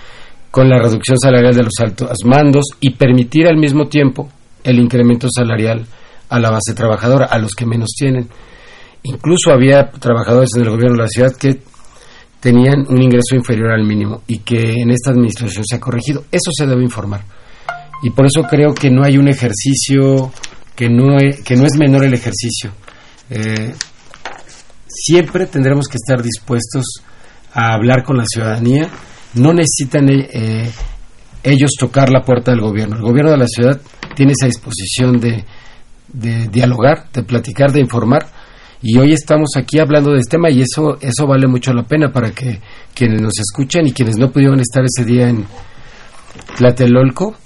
[0.50, 4.28] con la reducción salarial de los altos mandos y permitir al mismo tiempo
[4.62, 5.84] el incremento salarial
[6.28, 8.28] a la base trabajadora, a los que menos tienen.
[9.02, 11.58] Incluso había trabajadores en el gobierno de la ciudad que
[12.38, 16.24] tenían un ingreso inferior al mínimo y que en esta administración se ha corregido.
[16.30, 17.24] Eso se debe informar
[18.02, 20.32] y por eso creo que no hay un ejercicio
[20.74, 22.72] que no, es, que no es menor el ejercicio.
[23.28, 23.74] Eh,
[24.88, 26.84] siempre tendremos que estar dispuestos
[27.52, 28.88] a hablar con la ciudadanía.
[29.34, 30.70] No necesitan eh,
[31.42, 32.96] ellos tocar la puerta del gobierno.
[32.96, 33.78] El gobierno de la ciudad
[34.14, 35.44] tiene esa disposición de,
[36.08, 38.26] de dialogar, de platicar, de informar.
[38.80, 42.10] Y hoy estamos aquí hablando de este tema y eso, eso vale mucho la pena
[42.10, 42.60] para que
[42.94, 45.44] quienes nos escuchan y quienes no pudieron estar ese día en
[46.56, 47.36] Tlatelolco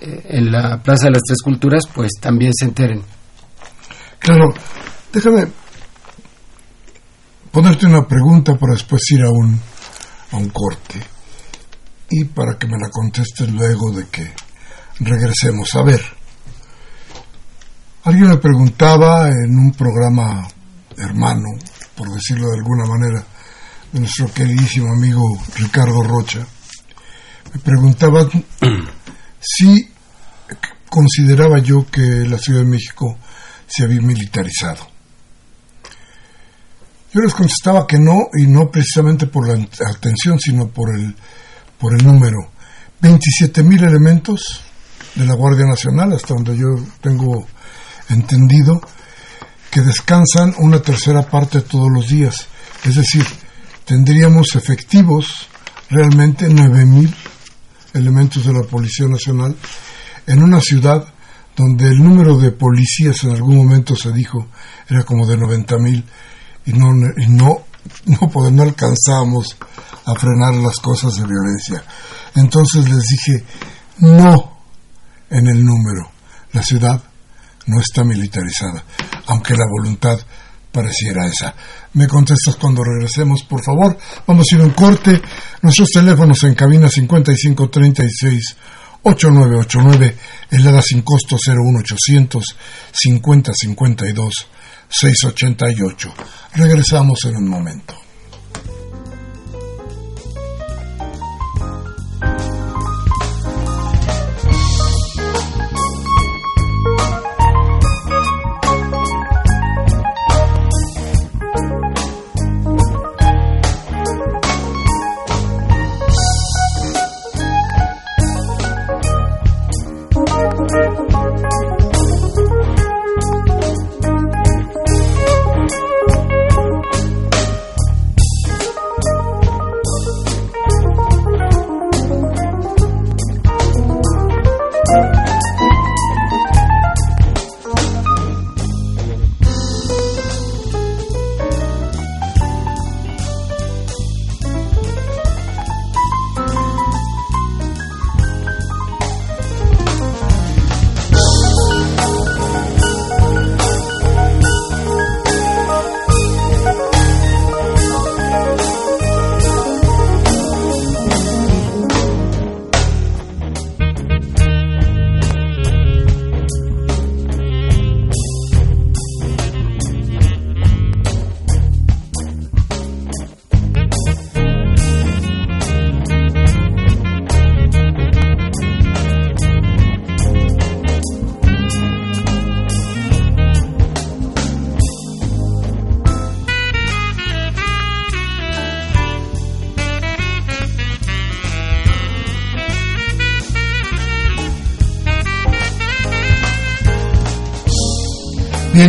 [0.00, 3.02] en la Plaza de las Tres Culturas, pues también se enteren.
[4.18, 4.52] Claro,
[5.12, 5.46] déjame
[7.50, 9.58] ponerte una pregunta para después ir a un,
[10.32, 11.00] a un corte
[12.10, 14.32] y para que me la contestes luego de que
[15.00, 15.74] regresemos.
[15.74, 16.00] A ver,
[18.04, 20.46] alguien me preguntaba en un programa
[20.98, 21.48] hermano,
[21.94, 23.24] por decirlo de alguna manera,
[23.92, 25.22] de nuestro queridísimo amigo
[25.56, 26.46] Ricardo Rocha,
[27.52, 28.28] me preguntaba
[29.46, 29.88] si
[30.88, 33.16] consideraba yo que la Ciudad de México
[33.66, 34.88] se había militarizado.
[37.12, 41.14] Yo les contestaba que no, y no precisamente por la atención, sino por el,
[41.78, 42.50] por el número.
[43.00, 44.62] 27 mil elementos
[45.14, 46.66] de la Guardia Nacional, hasta donde yo
[47.00, 47.46] tengo
[48.10, 48.80] entendido,
[49.70, 52.48] que descansan una tercera parte todos los días.
[52.84, 53.24] Es decir,
[53.84, 55.48] tendríamos efectivos
[55.88, 57.14] realmente 9 mil
[57.96, 59.56] elementos de la Policía Nacional
[60.26, 61.04] en una ciudad
[61.56, 64.48] donde el número de policías en algún momento se dijo
[64.88, 66.04] era como de 90 mil
[66.66, 67.64] y no, y no,
[68.04, 69.56] no, no alcanzamos
[70.04, 71.82] a frenar las cosas de violencia.
[72.34, 73.44] Entonces les dije,
[74.00, 74.58] no
[75.30, 76.10] en el número,
[76.52, 77.02] la ciudad
[77.66, 78.84] no está militarizada,
[79.26, 80.18] aunque la voluntad
[80.76, 81.54] pareciera esa.
[81.94, 83.96] Me contestas cuando regresemos, por favor.
[84.26, 85.22] Vamos a ir a un corte.
[85.62, 88.56] Nuestros teléfonos en cabina 5536
[89.02, 90.16] 8989,
[90.50, 92.44] helada sin costo 01800
[92.92, 94.48] 5052
[94.88, 96.14] 688.
[96.54, 98.05] Regresamos en un momento.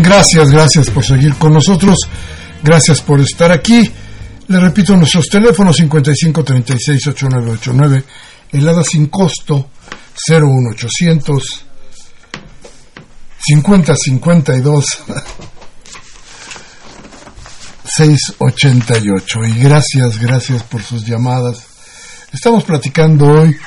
[0.08, 1.98] Gracias, gracias por seguir con nosotros.
[2.64, 3.92] Gracias por estar aquí.
[4.48, 8.04] Le repito nuestros teléfonos 55368989,
[8.54, 9.70] helada sin costo
[10.30, 11.66] 01800
[13.40, 14.86] 5052
[17.84, 19.46] 688.
[19.46, 21.66] Y gracias, gracias por sus llamadas.
[22.32, 23.58] Estamos platicando hoy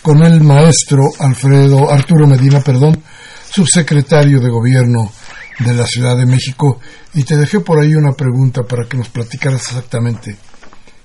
[0.00, 3.02] con el maestro Alfredo Arturo Medina, perdón,
[3.50, 5.10] subsecretario de Gobierno
[5.58, 6.80] de la Ciudad de México
[7.14, 10.36] y te dejé por ahí una pregunta para que nos platicaras exactamente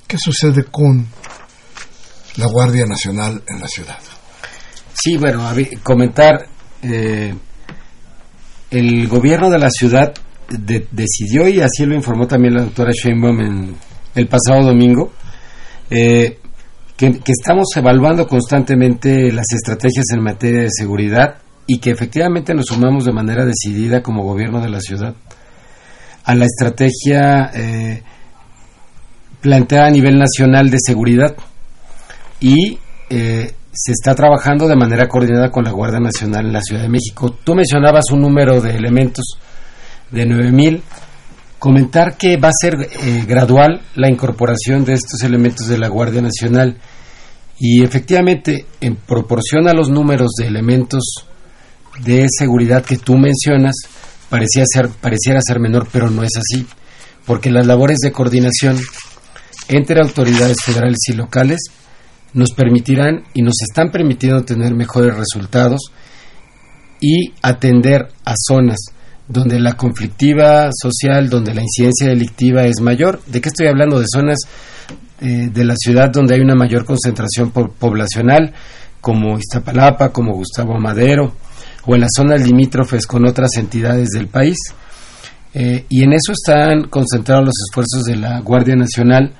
[0.07, 1.07] qué sucede con
[2.37, 3.97] la Guardia Nacional en la ciudad.
[4.93, 5.43] Sí, bueno,
[5.81, 6.47] comentar,
[6.81, 7.33] eh,
[8.69, 10.13] el gobierno de la ciudad
[10.49, 13.75] decidió, y así lo informó también la doctora Sheinbaum en
[14.15, 15.13] el pasado domingo,
[15.89, 16.39] eh,
[16.95, 23.05] que, estamos evaluando constantemente las estrategias en materia de seguridad y que efectivamente nos sumamos
[23.05, 25.16] de manera decidida como gobierno de la ciudad
[26.26, 28.03] a la estrategia eh,
[29.41, 31.36] planteada a nivel nacional de seguridad
[32.39, 36.84] y eh, se está trabajando de manera coordinada con la Guardia Nacional en la Ciudad
[36.84, 37.36] de México.
[37.43, 39.38] Tú mencionabas un número de elementos
[40.11, 40.82] de 9.000.
[41.59, 46.22] Comentar que va a ser eh, gradual la incorporación de estos elementos de la Guardia
[46.22, 46.78] Nacional
[47.57, 51.26] y efectivamente en proporción a los números de elementos
[51.99, 53.75] de seguridad que tú mencionas
[54.29, 56.65] parecía ser, pareciera ser menor, pero no es así,
[57.25, 58.79] porque las labores de coordinación
[59.67, 61.59] entre autoridades federales y locales
[62.33, 65.91] nos permitirán y nos están permitiendo tener mejores resultados
[66.99, 68.79] y atender a zonas
[69.27, 73.21] donde la conflictiva social, donde la incidencia delictiva es mayor.
[73.27, 73.99] ¿De qué estoy hablando?
[73.99, 74.39] De zonas
[75.21, 78.53] eh, de la ciudad donde hay una mayor concentración poblacional,
[78.99, 81.35] como Iztapalapa, como Gustavo Madero,
[81.86, 84.57] o en las zonas limítrofes con otras entidades del país.
[85.53, 89.34] Eh, y en eso están concentrados los esfuerzos de la Guardia Nacional.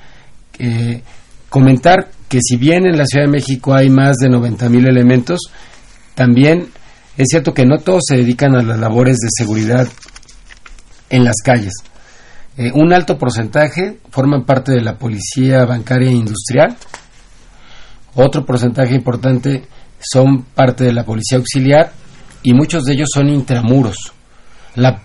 [0.60, 1.02] Eh,
[1.50, 5.40] comentar que si bien en la Ciudad de México hay más de 90.000 elementos,
[6.16, 6.68] también
[7.18, 9.88] es cierto que no todos se dedican a las labores de seguridad
[11.10, 11.74] en las calles.
[12.58, 16.76] Eh, un alto porcentaje forman parte de la policía bancaria e industrial.
[18.16, 19.64] Otro porcentaje importante
[20.00, 21.94] son parte de la policía auxiliar
[22.44, 23.98] y muchos de ellos son intramuros.
[24.76, 25.02] La,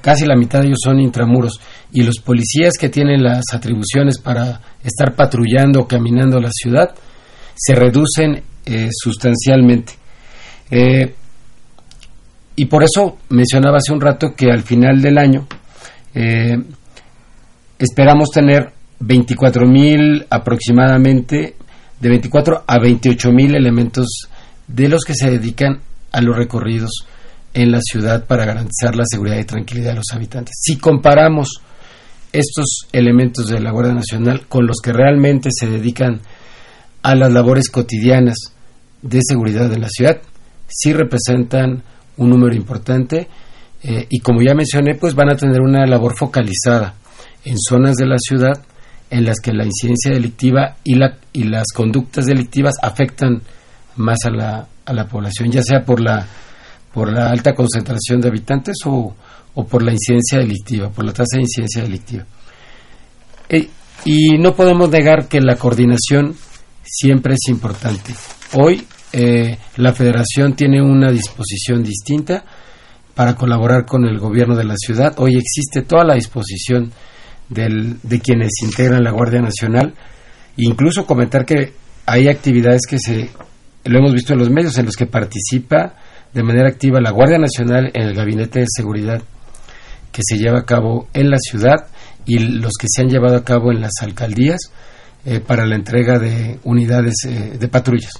[0.00, 1.60] casi la mitad de ellos son intramuros.
[1.92, 6.94] Y los policías que tienen las atribuciones para estar patrullando o caminando la ciudad
[7.54, 9.94] se reducen eh, sustancialmente.
[10.70, 11.14] Eh,
[12.56, 15.46] y por eso mencionaba hace un rato que al final del año
[16.14, 16.56] eh,
[17.78, 21.56] esperamos tener 24 mil aproximadamente,
[22.00, 24.28] de 24 a 28 mil elementos
[24.66, 25.80] de los que se dedican
[26.16, 27.06] a los recorridos
[27.52, 30.54] en la ciudad para garantizar la seguridad y tranquilidad de los habitantes.
[30.58, 31.60] Si comparamos
[32.32, 36.20] estos elementos de la Guardia Nacional con los que realmente se dedican
[37.02, 38.36] a las labores cotidianas
[39.02, 40.22] de seguridad de la ciudad,
[40.66, 41.82] sí representan
[42.16, 43.28] un número importante
[43.82, 46.94] eh, y como ya mencioné, pues van a tener una labor focalizada
[47.44, 48.64] en zonas de la ciudad
[49.10, 53.42] en las que la incidencia delictiva y, la, y las conductas delictivas afectan
[53.96, 56.26] más a la, a la población, ya sea por la,
[56.94, 59.14] por la alta concentración de habitantes o,
[59.54, 62.24] o por la incidencia delictiva, por la tasa de incidencia delictiva.
[63.48, 63.68] Eh,
[64.04, 66.34] y no podemos negar que la coordinación
[66.82, 68.14] siempre es importante.
[68.54, 72.44] Hoy eh, la federación tiene una disposición distinta
[73.14, 75.14] para colaborar con el gobierno de la ciudad.
[75.18, 76.92] Hoy existe toda la disposición
[77.48, 79.94] de quienes integran la Guardia Nacional.
[80.56, 81.72] Incluso comentar que
[82.04, 83.30] hay actividades que se,
[83.86, 85.94] lo hemos visto en los medios, en los que participa
[86.32, 89.22] de manera activa la Guardia Nacional en el Gabinete de Seguridad
[90.12, 91.86] que se lleva a cabo en la ciudad
[92.24, 94.70] y los que se han llevado a cabo en las alcaldías
[95.24, 98.12] eh, para la entrega de unidades eh, de patrullas.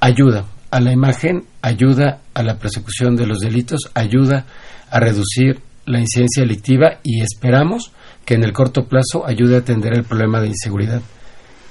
[0.00, 4.46] Ayuda a la imagen, ayuda a la persecución de los delitos, ayuda
[4.90, 7.92] a reducir la incidencia delictiva y esperamos
[8.24, 11.00] que en el corto plazo ayude a atender el problema de inseguridad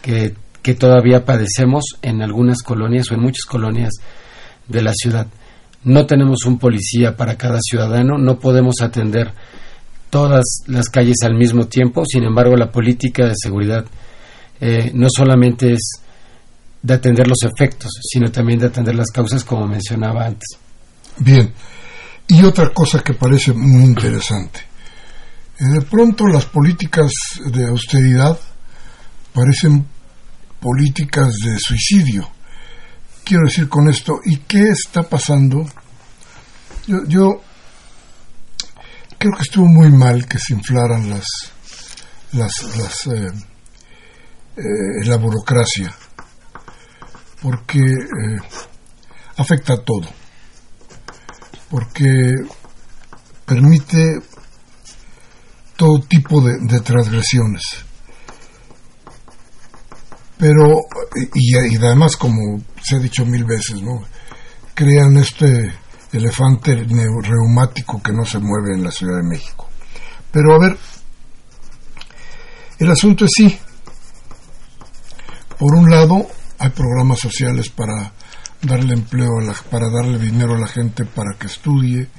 [0.01, 0.33] que,
[0.65, 3.91] que todavía padecemos en algunas colonias o en muchas colonias
[4.67, 5.27] de la ciudad.
[5.83, 9.31] No tenemos un policía para cada ciudadano, no podemos atender
[10.09, 13.85] todas las calles al mismo tiempo, sin embargo la política de seguridad
[14.59, 16.01] eh, no solamente es
[16.81, 20.57] de atender los efectos, sino también de atender las causas, como mencionaba antes.
[21.17, 21.53] Bien,
[22.27, 24.61] y otra cosa que parece muy interesante.
[25.59, 27.11] Eh, de pronto las políticas
[27.53, 28.39] de austeridad
[29.31, 29.93] parecen
[30.65, 32.27] políticas de suicidio.
[33.23, 35.63] Quiero decir con esto, ¿y qué está pasando?
[36.87, 37.39] Yo,
[39.19, 41.27] creo que estuvo muy mal que se inflaran las,
[42.31, 43.31] las, las eh,
[44.57, 45.93] eh, la burocracia
[47.43, 48.39] porque eh,
[49.37, 50.09] afecta a todo,
[51.69, 52.07] porque
[53.45, 54.19] permite
[55.75, 57.85] todo tipo de, transgresiones.
[60.37, 60.81] Pero,
[61.33, 64.03] y, además, como se ha dicho mil veces, ¿no?
[64.75, 65.73] crean este
[66.11, 69.69] elefante reumático que no se mueve en la Ciudad de México.
[70.31, 70.77] Pero a ver,
[72.79, 73.57] el asunto es sí.
[75.57, 76.27] Por un lado,
[76.59, 78.11] hay programas sociales para
[78.61, 79.31] darle empleo,
[79.71, 82.09] para darle dinero a la gente para que estudie,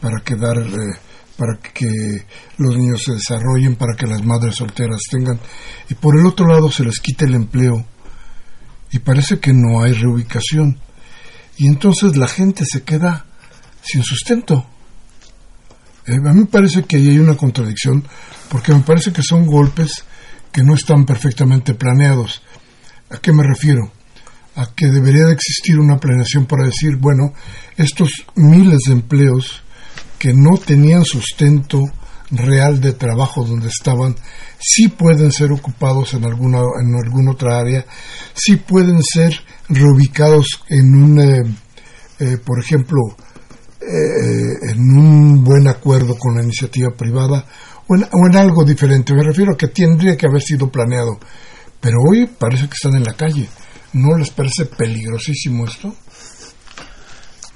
[0.00, 0.98] para que dar, eh,
[1.36, 2.26] para que
[2.58, 5.38] los niños se desarrollen, para que las madres solteras tengan,
[5.88, 7.84] y por el otro lado se les quita el empleo
[8.90, 10.78] y parece que no hay reubicación
[11.56, 13.26] y entonces la gente se queda
[13.82, 14.66] sin sustento.
[16.06, 18.04] Eh, a mí me parece que ahí hay una contradicción
[18.48, 20.04] porque me parece que son golpes
[20.50, 22.42] que no están perfectamente planeados
[23.12, 23.92] ¿A qué me refiero?
[24.56, 27.34] A que debería de existir una planeación para decir, bueno,
[27.76, 29.62] estos miles de empleos
[30.22, 31.80] que no tenían sustento
[32.30, 34.14] real de trabajo donde estaban,
[34.56, 37.84] sí pueden ser ocupados en alguna, en alguna otra área,
[38.32, 39.34] sí pueden ser
[39.68, 41.42] reubicados en un, eh,
[42.20, 43.00] eh, por ejemplo,
[43.80, 47.44] eh, en un buen acuerdo con la iniciativa privada
[47.88, 49.14] o en, algo diferente.
[49.14, 51.18] Me refiero a que tendría que haber sido planeado.
[51.80, 53.48] Pero hoy parece que están en la calle.
[53.94, 55.92] ¿No les parece peligrosísimo esto?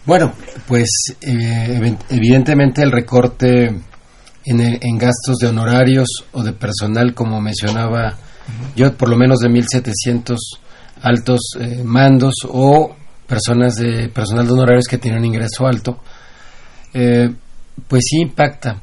[0.07, 0.33] Bueno,
[0.69, 0.89] pues
[1.21, 3.75] eh, evidentemente el recorte
[4.45, 8.17] en, gastos de honorarios o de personal, como mencionaba
[8.77, 10.37] yo, por lo menos de 1.700
[11.03, 12.95] altos eh, mandos o
[13.27, 15.99] personas de personal de honorarios que tienen ingreso alto,
[16.95, 17.29] eh,
[17.89, 18.81] pues sí impacta.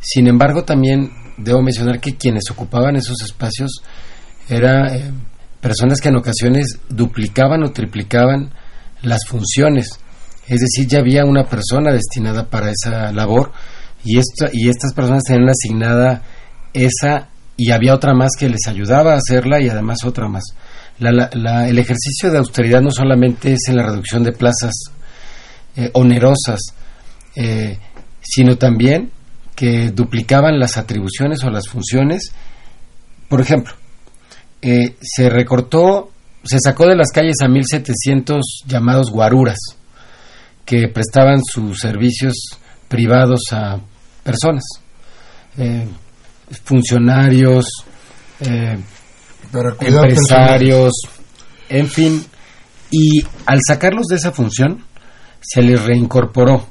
[0.00, 3.82] Sin embargo, también debo mencionar que quienes ocupaban esos espacios
[4.48, 5.26] eran
[5.60, 8.52] personas que en ocasiones duplicaban o triplicaban
[9.02, 9.98] las funciones.
[10.48, 13.52] Es decir, ya había una persona destinada para esa labor
[14.04, 14.18] y,
[14.52, 16.22] y estas personas tenían asignada
[16.72, 20.44] esa y había otra más que les ayudaba a hacerla y además otra más.
[21.00, 24.74] el ejercicio de austeridad no solamente es en la reducción de plazas
[25.76, 26.60] eh, onerosas,
[27.34, 27.78] eh,
[28.22, 29.10] sino también
[29.54, 32.32] que duplicaban las atribuciones o las funciones.
[33.28, 33.74] Por ejemplo,
[34.62, 36.10] eh, se recortó,
[36.44, 39.58] se sacó de las calles a 1.700 llamados guaruras,
[40.66, 42.34] que prestaban sus servicios
[42.88, 43.78] privados a
[44.22, 44.64] personas,
[45.56, 45.86] eh,
[46.64, 47.66] funcionarios,
[48.40, 48.76] eh,
[49.80, 50.92] empresarios,
[51.68, 52.24] en fin.
[52.90, 54.84] Y al sacarlos de esa función,
[55.40, 56.66] se les reincorporó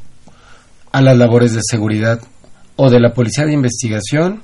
[0.91, 2.19] a las labores de seguridad
[2.75, 4.43] o de la Policía de Investigación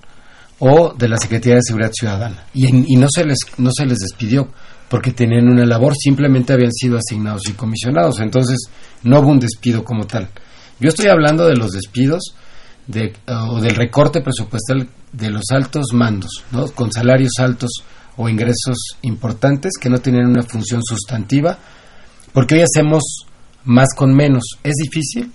[0.60, 2.45] o de la Secretaría de Seguridad Ciudadana.
[2.54, 4.49] Y, y, no, se les, no se les despidió
[4.92, 8.20] porque tenían una labor, simplemente habían sido asignados y comisionados.
[8.20, 8.58] Entonces,
[9.04, 10.28] no hubo un despido como tal.
[10.82, 12.36] Yo estoy hablando de los despidos
[12.88, 16.66] de, o del recorte presupuestal de los altos mandos, ¿no?
[16.72, 17.70] con salarios altos
[18.18, 21.58] o ingresos importantes que no tienen una función sustantiva,
[22.34, 23.28] porque hoy hacemos
[23.64, 24.44] más con menos.
[24.62, 25.32] Es difícil,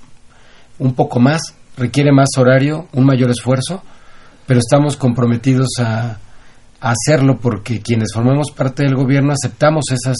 [0.78, 1.40] un poco más,
[1.78, 3.82] requiere más horario, un mayor esfuerzo,
[4.46, 6.18] pero estamos comprometidos a,
[6.90, 10.16] hacerlo porque quienes formamos parte del gobierno aceptamos esas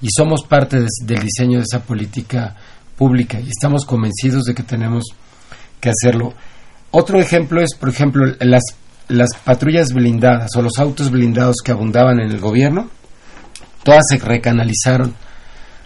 [0.00, 2.56] y somos parte del diseño de esa política
[2.96, 5.04] pública y estamos convencidos de que tenemos
[5.80, 6.34] que hacerlo.
[6.90, 8.62] Otro ejemplo es, por ejemplo, las,
[9.08, 12.90] las patrullas blindadas o los autos blindados que abundaban en el gobierno,
[13.82, 15.14] todas se recanalizaron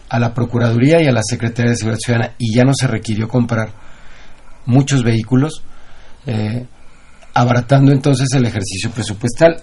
[0.08, 3.28] a la Procuraduría y a la Secretaría de Seguridad Ciudadana y ya no se requirió
[3.28, 3.70] comprar
[4.64, 5.62] muchos vehículos.
[6.26, 6.66] Eh,
[7.36, 9.62] abaratando entonces el ejercicio presupuestal.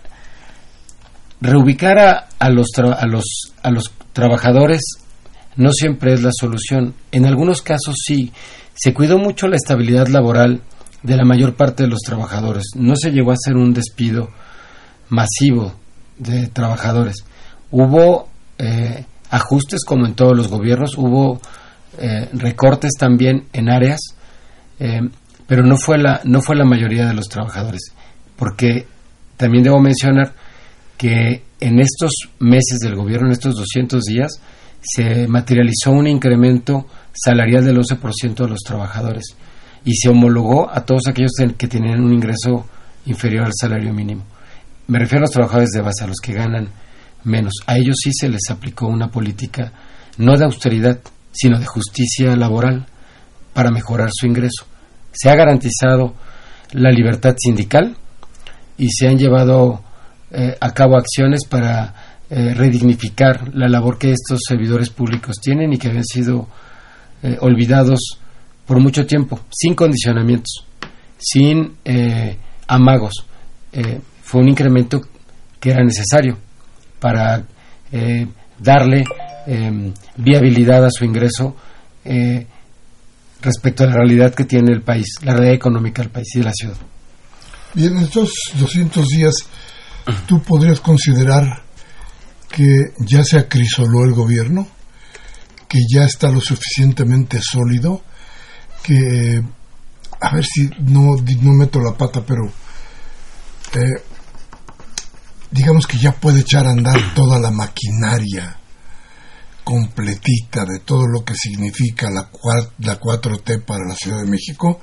[1.43, 4.81] Reubicar a, los a, los, a los trabajadores
[5.55, 6.93] no siempre es la solución.
[7.11, 8.31] En algunos casos sí.
[8.75, 10.61] Se cuidó mucho la estabilidad laboral
[11.03, 12.71] de la mayor parte de los trabajadores.
[12.75, 14.29] No se llegó a hacer un despido
[15.09, 15.73] masivo
[16.17, 17.17] de trabajadores.
[17.69, 21.39] Hubo eh, ajustes como en todos los gobiernos, hubo
[21.99, 23.99] eh, recortes también en áreas
[24.79, 25.01] eh,
[25.47, 27.93] pero no fue la no fue la mayoría de los trabajadores,
[28.35, 28.85] porque
[29.37, 30.33] también debo mencionar
[30.97, 34.39] que en estos meses del gobierno, en estos 200 días,
[34.81, 39.35] se materializó un incremento salarial del 11% de los trabajadores
[39.85, 42.67] y se homologó a todos aquellos que tenían un ingreso
[43.05, 44.23] inferior al salario mínimo.
[44.87, 46.69] Me refiero a los trabajadores de base, a los que ganan
[47.23, 47.53] menos.
[47.65, 49.71] A ellos sí se les aplicó una política
[50.17, 50.99] no de austeridad,
[51.31, 52.85] sino de justicia laboral
[53.53, 54.65] para mejorar su ingreso
[55.13, 56.15] se ha garantizado
[56.71, 57.95] la libertad sindical
[58.77, 59.81] y se han llevado
[60.35, 61.93] eh, a cabo acciones para
[62.27, 66.47] eh, redignificar la labor que estos servidores públicos tienen y que habían sido
[67.21, 68.17] eh, olvidados
[68.65, 70.65] por mucho tiempo, sin condicionamientos,
[71.19, 71.75] sin
[72.65, 73.13] amagos.
[74.23, 75.01] fue un incremento
[75.59, 76.37] que era necesario
[76.99, 77.43] para
[78.57, 79.03] darle
[80.15, 81.57] viabilidad a su ingreso
[83.41, 86.45] respecto a la realidad que tiene el país, la realidad económica del país y de
[86.45, 86.77] la ciudad.
[87.75, 89.33] En estos 200 días,
[90.27, 91.63] ¿tú podrías considerar
[92.49, 94.67] que ya se acrisoló el gobierno?
[95.67, 98.01] ¿Que ya está lo suficientemente sólido?
[98.83, 99.41] Que,
[100.19, 102.45] a ver si no, no meto la pata, pero
[103.73, 104.03] eh,
[105.51, 108.57] digamos que ya puede echar a andar toda la maquinaria
[109.63, 112.29] completita de todo lo que significa la,
[112.79, 114.79] la 4T para la Ciudad de México,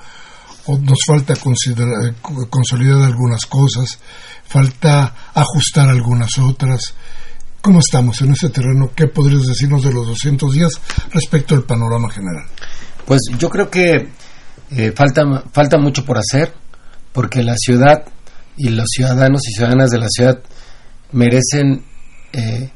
[0.78, 3.98] nos falta consolidar algunas cosas,
[4.44, 6.94] falta ajustar algunas otras.
[7.60, 8.90] ¿Cómo estamos en ese terreno?
[8.94, 10.72] ¿Qué podrías decirnos de los 200 días
[11.12, 12.46] respecto al panorama general?
[13.04, 14.08] Pues yo creo que
[14.70, 16.54] eh, falta, falta mucho por hacer,
[17.12, 18.04] porque la ciudad
[18.56, 20.38] y los ciudadanos y ciudadanas de la ciudad
[21.12, 21.84] merecen
[22.32, 22.70] eh,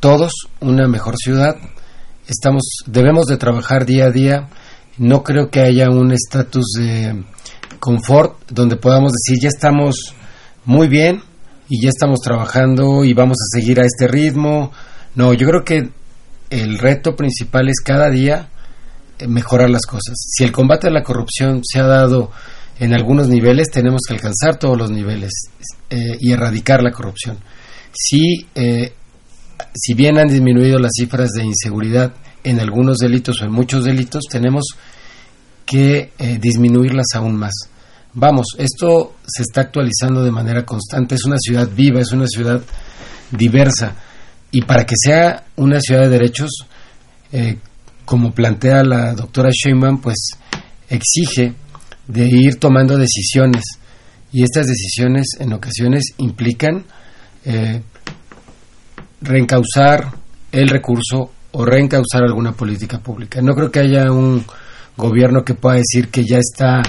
[0.00, 1.56] todos una mejor ciudad.
[2.26, 4.48] Estamos, debemos de trabajar día a día.
[5.00, 7.24] No creo que haya un estatus de
[7.78, 10.14] confort donde podamos decir ya estamos
[10.66, 11.22] muy bien
[11.70, 14.72] y ya estamos trabajando y vamos a seguir a este ritmo.
[15.14, 15.88] No, yo creo que
[16.50, 18.50] el reto principal es cada día
[19.18, 20.18] eh, mejorar las cosas.
[20.18, 22.30] Si el combate a la corrupción se ha dado
[22.78, 25.32] en algunos niveles, tenemos que alcanzar todos los niveles
[25.88, 27.38] eh, y erradicar la corrupción.
[27.90, 28.92] Si eh,
[29.74, 32.12] si bien han disminuido las cifras de inseguridad
[32.44, 34.64] en algunos delitos o en muchos delitos, tenemos
[35.66, 37.52] que eh, disminuirlas aún más.
[38.12, 42.60] Vamos, esto se está actualizando de manera constante, es una ciudad viva, es una ciudad
[43.30, 43.94] diversa,
[44.50, 46.50] y para que sea una ciudad de derechos,
[47.30, 47.58] eh,
[48.04, 50.30] como plantea la doctora Sheinbaum, pues
[50.88, 51.54] exige
[52.08, 53.62] de ir tomando decisiones,
[54.32, 56.84] y estas decisiones en ocasiones implican
[57.44, 57.80] eh,
[59.20, 60.12] reencauzar
[60.50, 63.40] el recurso o reencauzar alguna política pública.
[63.42, 64.44] No creo que haya un
[64.96, 66.82] gobierno que pueda decir que ya está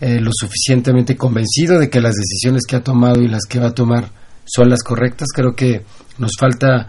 [0.00, 3.68] eh, lo suficientemente convencido de que las decisiones que ha tomado y las que va
[3.68, 4.10] a tomar
[4.46, 5.28] son las correctas.
[5.34, 5.82] Creo que
[6.18, 6.88] nos falta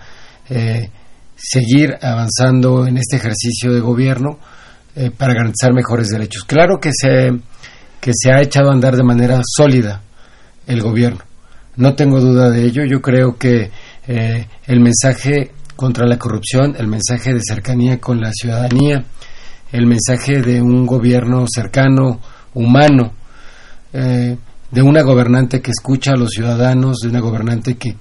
[0.49, 0.89] eh,
[1.36, 4.39] seguir avanzando en este ejercicio de gobierno
[4.95, 6.45] eh, para garantizar mejores derechos.
[6.45, 7.32] Claro que se,
[7.99, 10.01] que se ha echado a andar de manera sólida
[10.66, 11.20] el gobierno.
[11.76, 12.86] No tengo duda de ello.
[12.86, 13.72] Yo creo que
[14.07, 19.03] el mensaje contra la corrupción, el mensaje de cercanía con la ciudadanía,
[19.72, 22.19] el mensaje de un gobierno cercano,
[22.53, 23.13] humano,
[23.93, 24.38] eh,
[24.69, 27.95] de una gobernante que escucha a los ciudadanos, de una gobernante que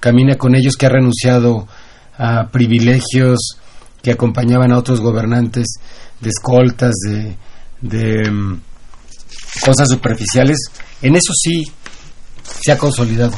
[0.00, 1.66] camina con ellos, que ha renunciado
[2.16, 3.58] a privilegios
[4.02, 5.66] que acompañaban a otros gobernantes
[6.20, 6.92] de escoltas,
[7.80, 8.60] de, mm,
[9.64, 10.58] cosas superficiales.
[11.00, 11.64] En eso sí
[12.62, 13.32] se ha consolidado.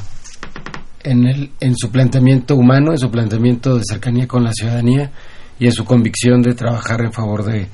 [1.06, 5.12] En, el, en su planteamiento humano, en su planteamiento de cercanía con la ciudadanía
[5.58, 7.68] y en su convicción de trabajar en favor de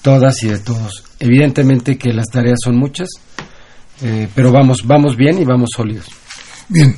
[0.00, 1.04] todas y de todos.
[1.18, 3.08] Evidentemente que las tareas son muchas,
[4.02, 6.06] eh, pero vamos, vamos bien y vamos sólidos.
[6.68, 6.96] Bien.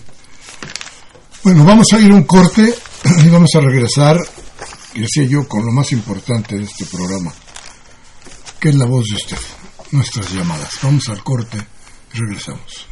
[1.43, 2.73] Bueno, vamos a ir un corte
[3.25, 4.17] y vamos a regresar,
[4.95, 7.33] decía yo, con lo más importante de este programa,
[8.61, 9.39] que es la voz de usted,
[9.93, 10.71] nuestras llamadas.
[10.83, 11.59] Vamos al corte
[12.15, 12.87] y regresamos.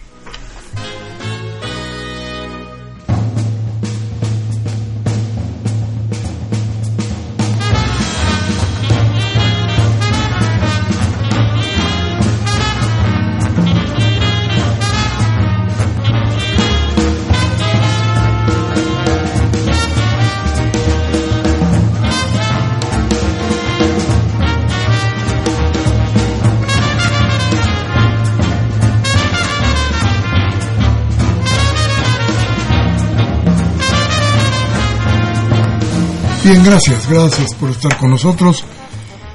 [36.47, 38.63] Bien, gracias, gracias por estar con nosotros.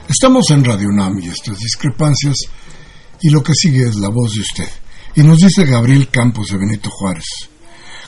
[0.07, 2.37] Estamos en Radio NAM y estas discrepancias
[3.19, 4.69] y lo que sigue es la voz de usted.
[5.17, 7.25] Y nos dice Gabriel Campos de Benito Juárez.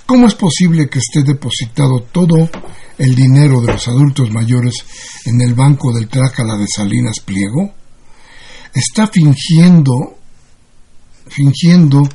[0.06, 2.50] ¿Cómo es posible que esté depositado todo
[2.98, 4.74] el dinero de los adultos mayores
[5.26, 7.74] en el banco del Trácala de Salinas Pliego?
[8.74, 10.16] Está fingiendo,
[11.28, 12.08] fingiendo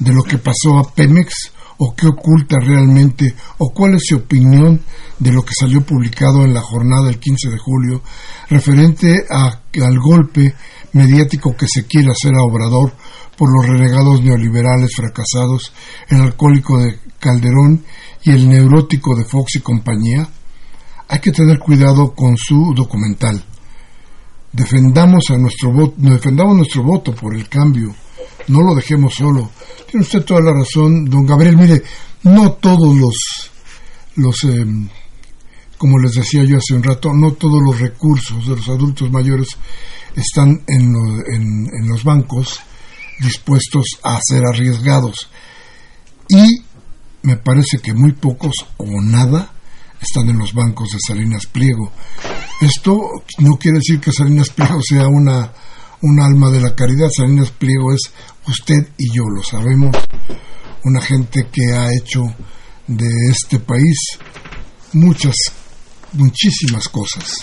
[0.00, 1.52] de lo que pasó a Pemex
[1.84, 4.80] o qué oculta realmente o cuál es su opinión
[5.18, 8.02] de lo que salió publicado en la jornada del 15 de julio
[8.48, 10.54] referente al golpe
[10.92, 12.92] mediático que se quiere hacer a Obrador
[13.36, 15.72] por los renegados neoliberales fracasados,
[16.08, 17.84] el alcohólico de Calderón
[18.22, 20.28] y el neurótico de Fox y compañía?
[21.08, 23.44] Hay que tener cuidado con su documental.
[24.52, 27.92] Defendamos a nuestro voto, defendamos nuestro voto por el cambio
[28.48, 29.50] no lo dejemos solo.
[29.90, 31.56] Tiene usted toda la razón, don Gabriel.
[31.56, 31.82] Mire,
[32.24, 33.14] no todos los,
[34.16, 34.88] los em,
[35.78, 39.48] como les decía yo hace un rato, no todos los recursos de los adultos mayores
[40.14, 40.94] están en,
[41.32, 42.60] en, los bancos
[43.20, 45.28] dispuestos a ser arriesgados.
[46.28, 46.62] Y
[47.22, 49.52] me parece que muy pocos o nada
[50.00, 51.92] están en los bancos de Salinas Pliego.
[52.60, 52.98] Esto
[53.38, 55.52] no quiere decir que Salinas Pliego sea una
[56.02, 57.08] un alma de la caridad.
[57.10, 58.12] Salinas Pliego es
[58.46, 59.96] usted y yo, lo sabemos,
[60.84, 62.22] una gente que ha hecho
[62.86, 64.18] de este país
[64.92, 65.34] muchas,
[66.12, 67.36] muchísimas cosas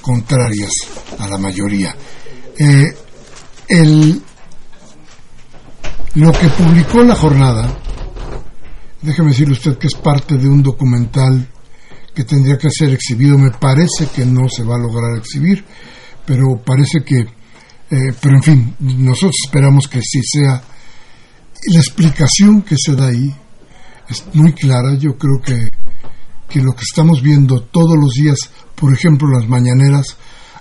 [0.00, 0.72] contrarias
[1.18, 1.94] a la mayoría.
[2.58, 2.86] Eh,
[3.68, 4.22] el,
[6.14, 7.78] lo que publicó la jornada,
[9.02, 11.48] déjeme decirle usted que es parte de un documental
[12.14, 15.64] que tendría que ser exhibido, me parece que no se va a lograr exhibir,
[16.24, 17.37] pero parece que
[17.90, 20.62] eh, pero en fin, nosotros esperamos que sí sea.
[21.72, 23.34] La explicación que se da ahí
[24.08, 24.94] es muy clara.
[24.94, 25.68] Yo creo que,
[26.48, 28.38] que lo que estamos viendo todos los días,
[28.74, 30.16] por ejemplo, las mañaneras,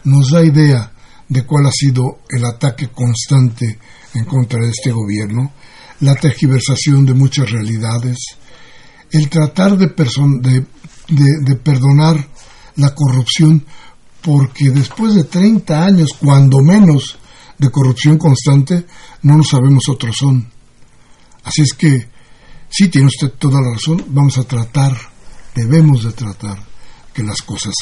[0.06, 0.92] nos da idea
[1.28, 3.78] de cuál ha sido el ataque constante
[4.14, 5.52] en contra de este gobierno,
[6.00, 8.18] la tergiversación de muchas realidades,
[9.12, 10.66] el tratar de, de,
[11.42, 12.26] de perdonar
[12.78, 13.66] la corrupción
[14.28, 17.18] porque después de 30 años, cuando menos,
[17.58, 18.86] de corrupción constante,
[19.22, 20.52] no lo sabemos otros son.
[21.46, 22.10] Así es que,
[22.70, 24.98] sí, tiene usted toda la razón, vamos a tratar
[25.56, 26.60] debemos de tratar
[27.14, 27.74] que las cosas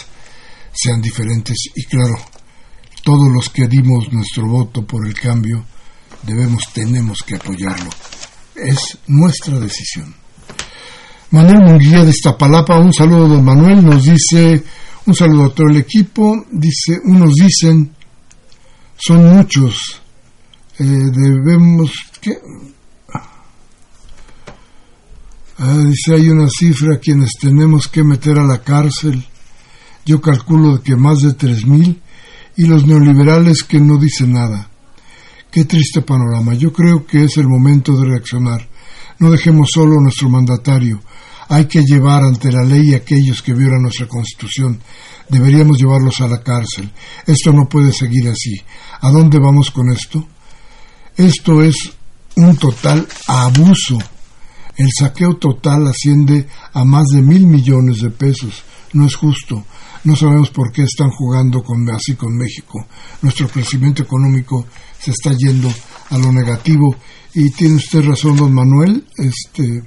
[0.71, 2.13] sean diferentes y claro,
[3.03, 5.65] todos los que dimos nuestro voto por el cambio
[6.21, 7.89] debemos, tenemos que apoyarlo.
[8.55, 10.13] Es nuestra decisión.
[11.31, 14.63] Manuel Munguía de Iztapalapa, un saludo don Manuel, nos dice,
[15.05, 17.93] un saludo a todo el equipo, dice, unos dicen,
[18.97, 20.01] son muchos,
[20.79, 21.91] eh, debemos,
[22.21, 22.37] ¿qué?
[25.57, 29.25] Ah, dice, hay una cifra quienes tenemos que meter a la cárcel,
[30.05, 32.01] yo calculo que más de tres mil,
[32.57, 34.69] y los neoliberales que no dicen nada.
[35.51, 36.53] Qué triste panorama.
[36.53, 38.67] Yo creo que es el momento de reaccionar.
[39.19, 41.01] No dejemos solo a nuestro mandatario.
[41.49, 44.79] Hay que llevar ante la ley a aquellos que violan nuestra Constitución.
[45.29, 46.91] Deberíamos llevarlos a la cárcel.
[47.25, 48.55] Esto no puede seguir así.
[49.01, 50.27] ¿A dónde vamos con esto?
[51.15, 51.93] Esto es
[52.35, 53.97] un total abuso.
[54.75, 58.63] El saqueo total asciende a más de mil millones de pesos.
[58.93, 59.63] No es justo.
[60.03, 62.85] No sabemos por qué están jugando con, así con México.
[63.21, 64.65] Nuestro crecimiento económico
[64.99, 65.71] se está yendo
[66.09, 66.95] a lo negativo.
[67.33, 69.05] Y tiene usted razón, don Manuel.
[69.17, 69.83] Este,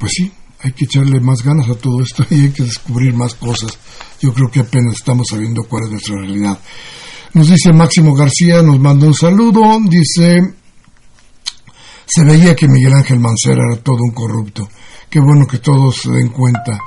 [0.00, 0.32] pues sí,
[0.62, 3.78] hay que echarle más ganas a todo esto y hay que descubrir más cosas.
[4.20, 6.58] Yo creo que apenas estamos sabiendo cuál es nuestra realidad.
[7.34, 10.40] Nos dice Máximo García, nos manda un saludo, dice,
[12.06, 14.68] se veía que Miguel Ángel Mancera era todo un corrupto.
[15.08, 16.80] Qué bueno que todos se den cuenta.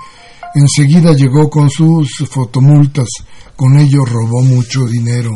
[0.55, 3.07] Enseguida llegó con sus fotomultas,
[3.55, 5.31] con ello robó mucho dinero.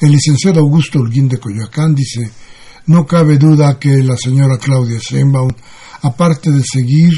[0.00, 2.30] El licenciado Augusto Holguín de Coyoacán dice,
[2.86, 5.50] no cabe duda que la señora Claudia Sheinbaum,
[6.02, 7.12] aparte de seguir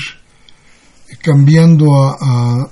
[1.23, 2.71] cambiando a, a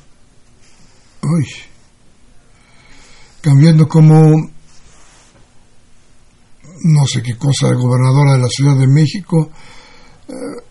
[3.40, 4.14] cambiando como
[6.84, 9.50] no sé qué cosa gobernadora de la Ciudad de México,
[10.28, 10.62] eh,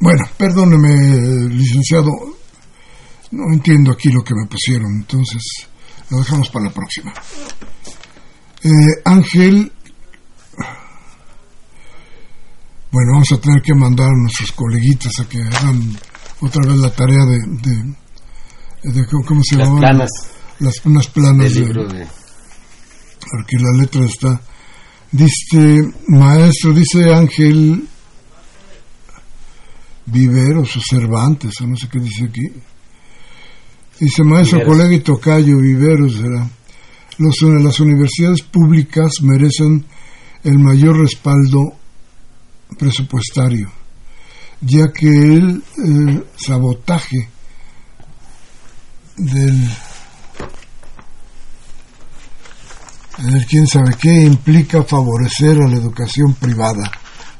[0.00, 2.10] bueno, perdóneme, licenciado,
[3.30, 5.42] no entiendo aquí lo que me pusieron, entonces
[6.10, 7.12] lo dejamos para la próxima.
[8.64, 9.72] Eh, Ángel,
[12.92, 15.96] bueno, vamos a tener que mandar a nuestros coleguitas a que hagan
[16.40, 17.38] otra vez la tarea de,
[18.82, 19.80] de, ¿cómo se llama?
[19.80, 20.10] Planas.
[20.58, 21.54] Las unas planas.
[21.54, 22.02] libro de...
[22.02, 24.40] Aquí la letra está.
[25.10, 27.88] Dice, maestro, dice Ángel,
[30.04, 32.52] Viveros o Cervantes, o no sé qué dice aquí.
[34.00, 34.76] Dice maestro, Viveros.
[34.76, 36.46] colega y tocayo, Viveros será.
[37.18, 39.86] Los, las universidades públicas merecen
[40.44, 41.78] el mayor respaldo
[42.78, 43.70] presupuestario,
[44.60, 47.28] ya que el eh, sabotaje
[49.16, 49.70] del,
[53.18, 56.90] del quién sabe qué implica favorecer a la educación privada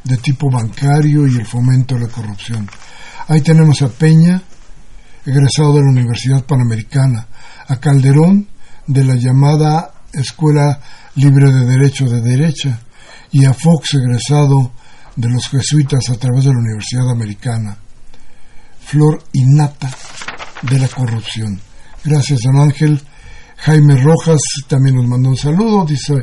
[0.04, 2.68] de tipo bancario y el fomento de la corrupción.
[3.28, 4.42] Ahí tenemos a Peña,
[5.24, 7.26] egresado de la Universidad Panamericana,
[7.68, 8.48] a Calderón,
[8.86, 10.80] de la llamada Escuela
[11.14, 12.80] Libre de Derecho de Derecha,
[13.30, 14.72] y a Fox, egresado
[15.16, 17.76] de los jesuitas a través de la Universidad Americana.
[18.80, 19.90] Flor innata
[20.62, 21.60] de la corrupción.
[22.04, 23.00] Gracias, don Ángel.
[23.58, 25.84] Jaime Rojas también nos mandó un saludo.
[25.84, 26.14] Dice,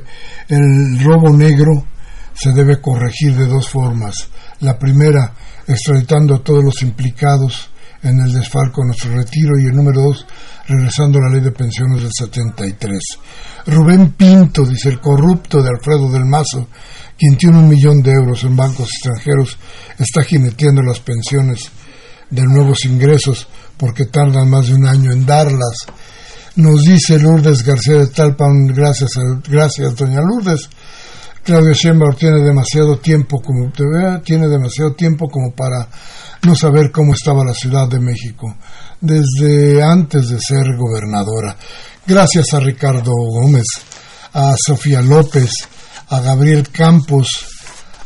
[0.47, 1.85] el robo negro
[2.33, 4.29] se debe corregir de dos formas.
[4.59, 5.33] La primera,
[5.67, 7.69] extraditando a todos los implicados
[8.01, 10.25] en el desfalco de nuestro retiro y el número dos,
[10.69, 12.99] regresando a la ley de pensiones del 73.
[13.65, 16.67] Rubén Pinto, dice el corrupto de Alfredo del Mazo,
[17.17, 19.57] quien tiene un millón de euros en bancos extranjeros,
[19.97, 21.71] está jineteando las pensiones
[22.29, 23.47] de nuevos ingresos
[23.77, 25.87] porque tardan más de un año en darlas.
[26.55, 29.11] Nos dice Lourdes García de Talpan, gracias,
[29.47, 30.69] gracias doña Lourdes.
[31.43, 33.71] Claudia Sheinbaum tiene demasiado tiempo como
[34.23, 35.87] tiene demasiado tiempo como para
[36.45, 38.55] no saber cómo estaba la Ciudad de México
[39.01, 41.55] desde antes de ser gobernadora.
[42.05, 43.65] Gracias a Ricardo Gómez,
[44.33, 45.51] a Sofía López,
[46.09, 47.27] a Gabriel Campos,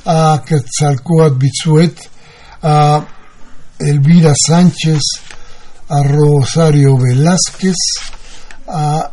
[0.05, 1.95] a Quetzalcóatl Bitsuet,
[2.61, 3.05] a
[3.79, 5.01] Elvira Sánchez,
[5.89, 7.75] a Rosario Velázquez,
[8.67, 9.11] a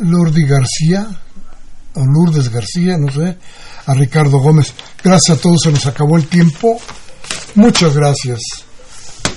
[0.00, 1.06] Lourdes García,
[1.94, 3.38] o Lourdes García, no sé,
[3.86, 4.74] a Ricardo Gómez.
[5.02, 6.78] Gracias a todos, se nos acabó el tiempo.
[7.54, 8.65] Muchas gracias.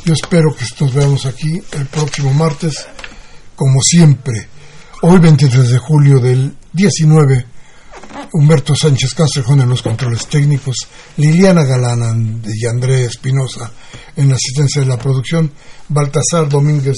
[0.10, 2.84] Yo espero que nos veamos aquí el próximo martes,
[3.56, 4.48] como siempre.
[5.04, 7.46] Hoy 23 de julio del 19,
[8.34, 10.78] Humberto Sánchez Castrejón en los controles técnicos,
[11.18, 12.12] Liliana Galana
[12.44, 13.72] y André Espinosa
[14.16, 15.52] en la asistencia de la producción,
[15.90, 16.98] Baltasar Domínguez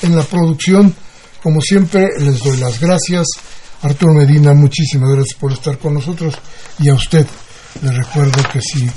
[0.00, 0.94] en la producción.
[1.42, 3.26] Como siempre, les doy las gracias.
[3.82, 6.34] Arturo Medina, muchísimas gracias por estar con nosotros
[6.78, 7.26] y a usted
[7.82, 8.88] le recuerdo que si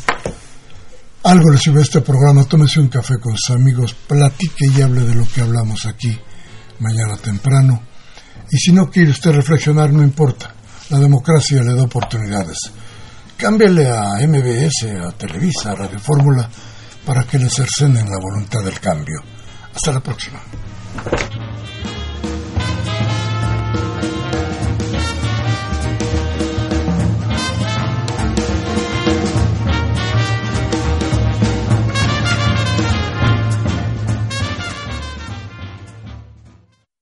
[1.23, 5.15] algo le sirve este programa, tómese un café con sus amigos, platique y hable de
[5.15, 6.17] lo que hablamos aquí
[6.79, 7.81] mañana temprano.
[8.51, 10.53] Y si no quiere usted reflexionar, no importa.
[10.89, 12.71] La democracia le da oportunidades.
[13.37, 16.49] Cámbiale a MBS, a Televisa, a Radio Fórmula,
[17.05, 19.21] para que le cercenen la voluntad del cambio.
[19.73, 20.39] Hasta la próxima.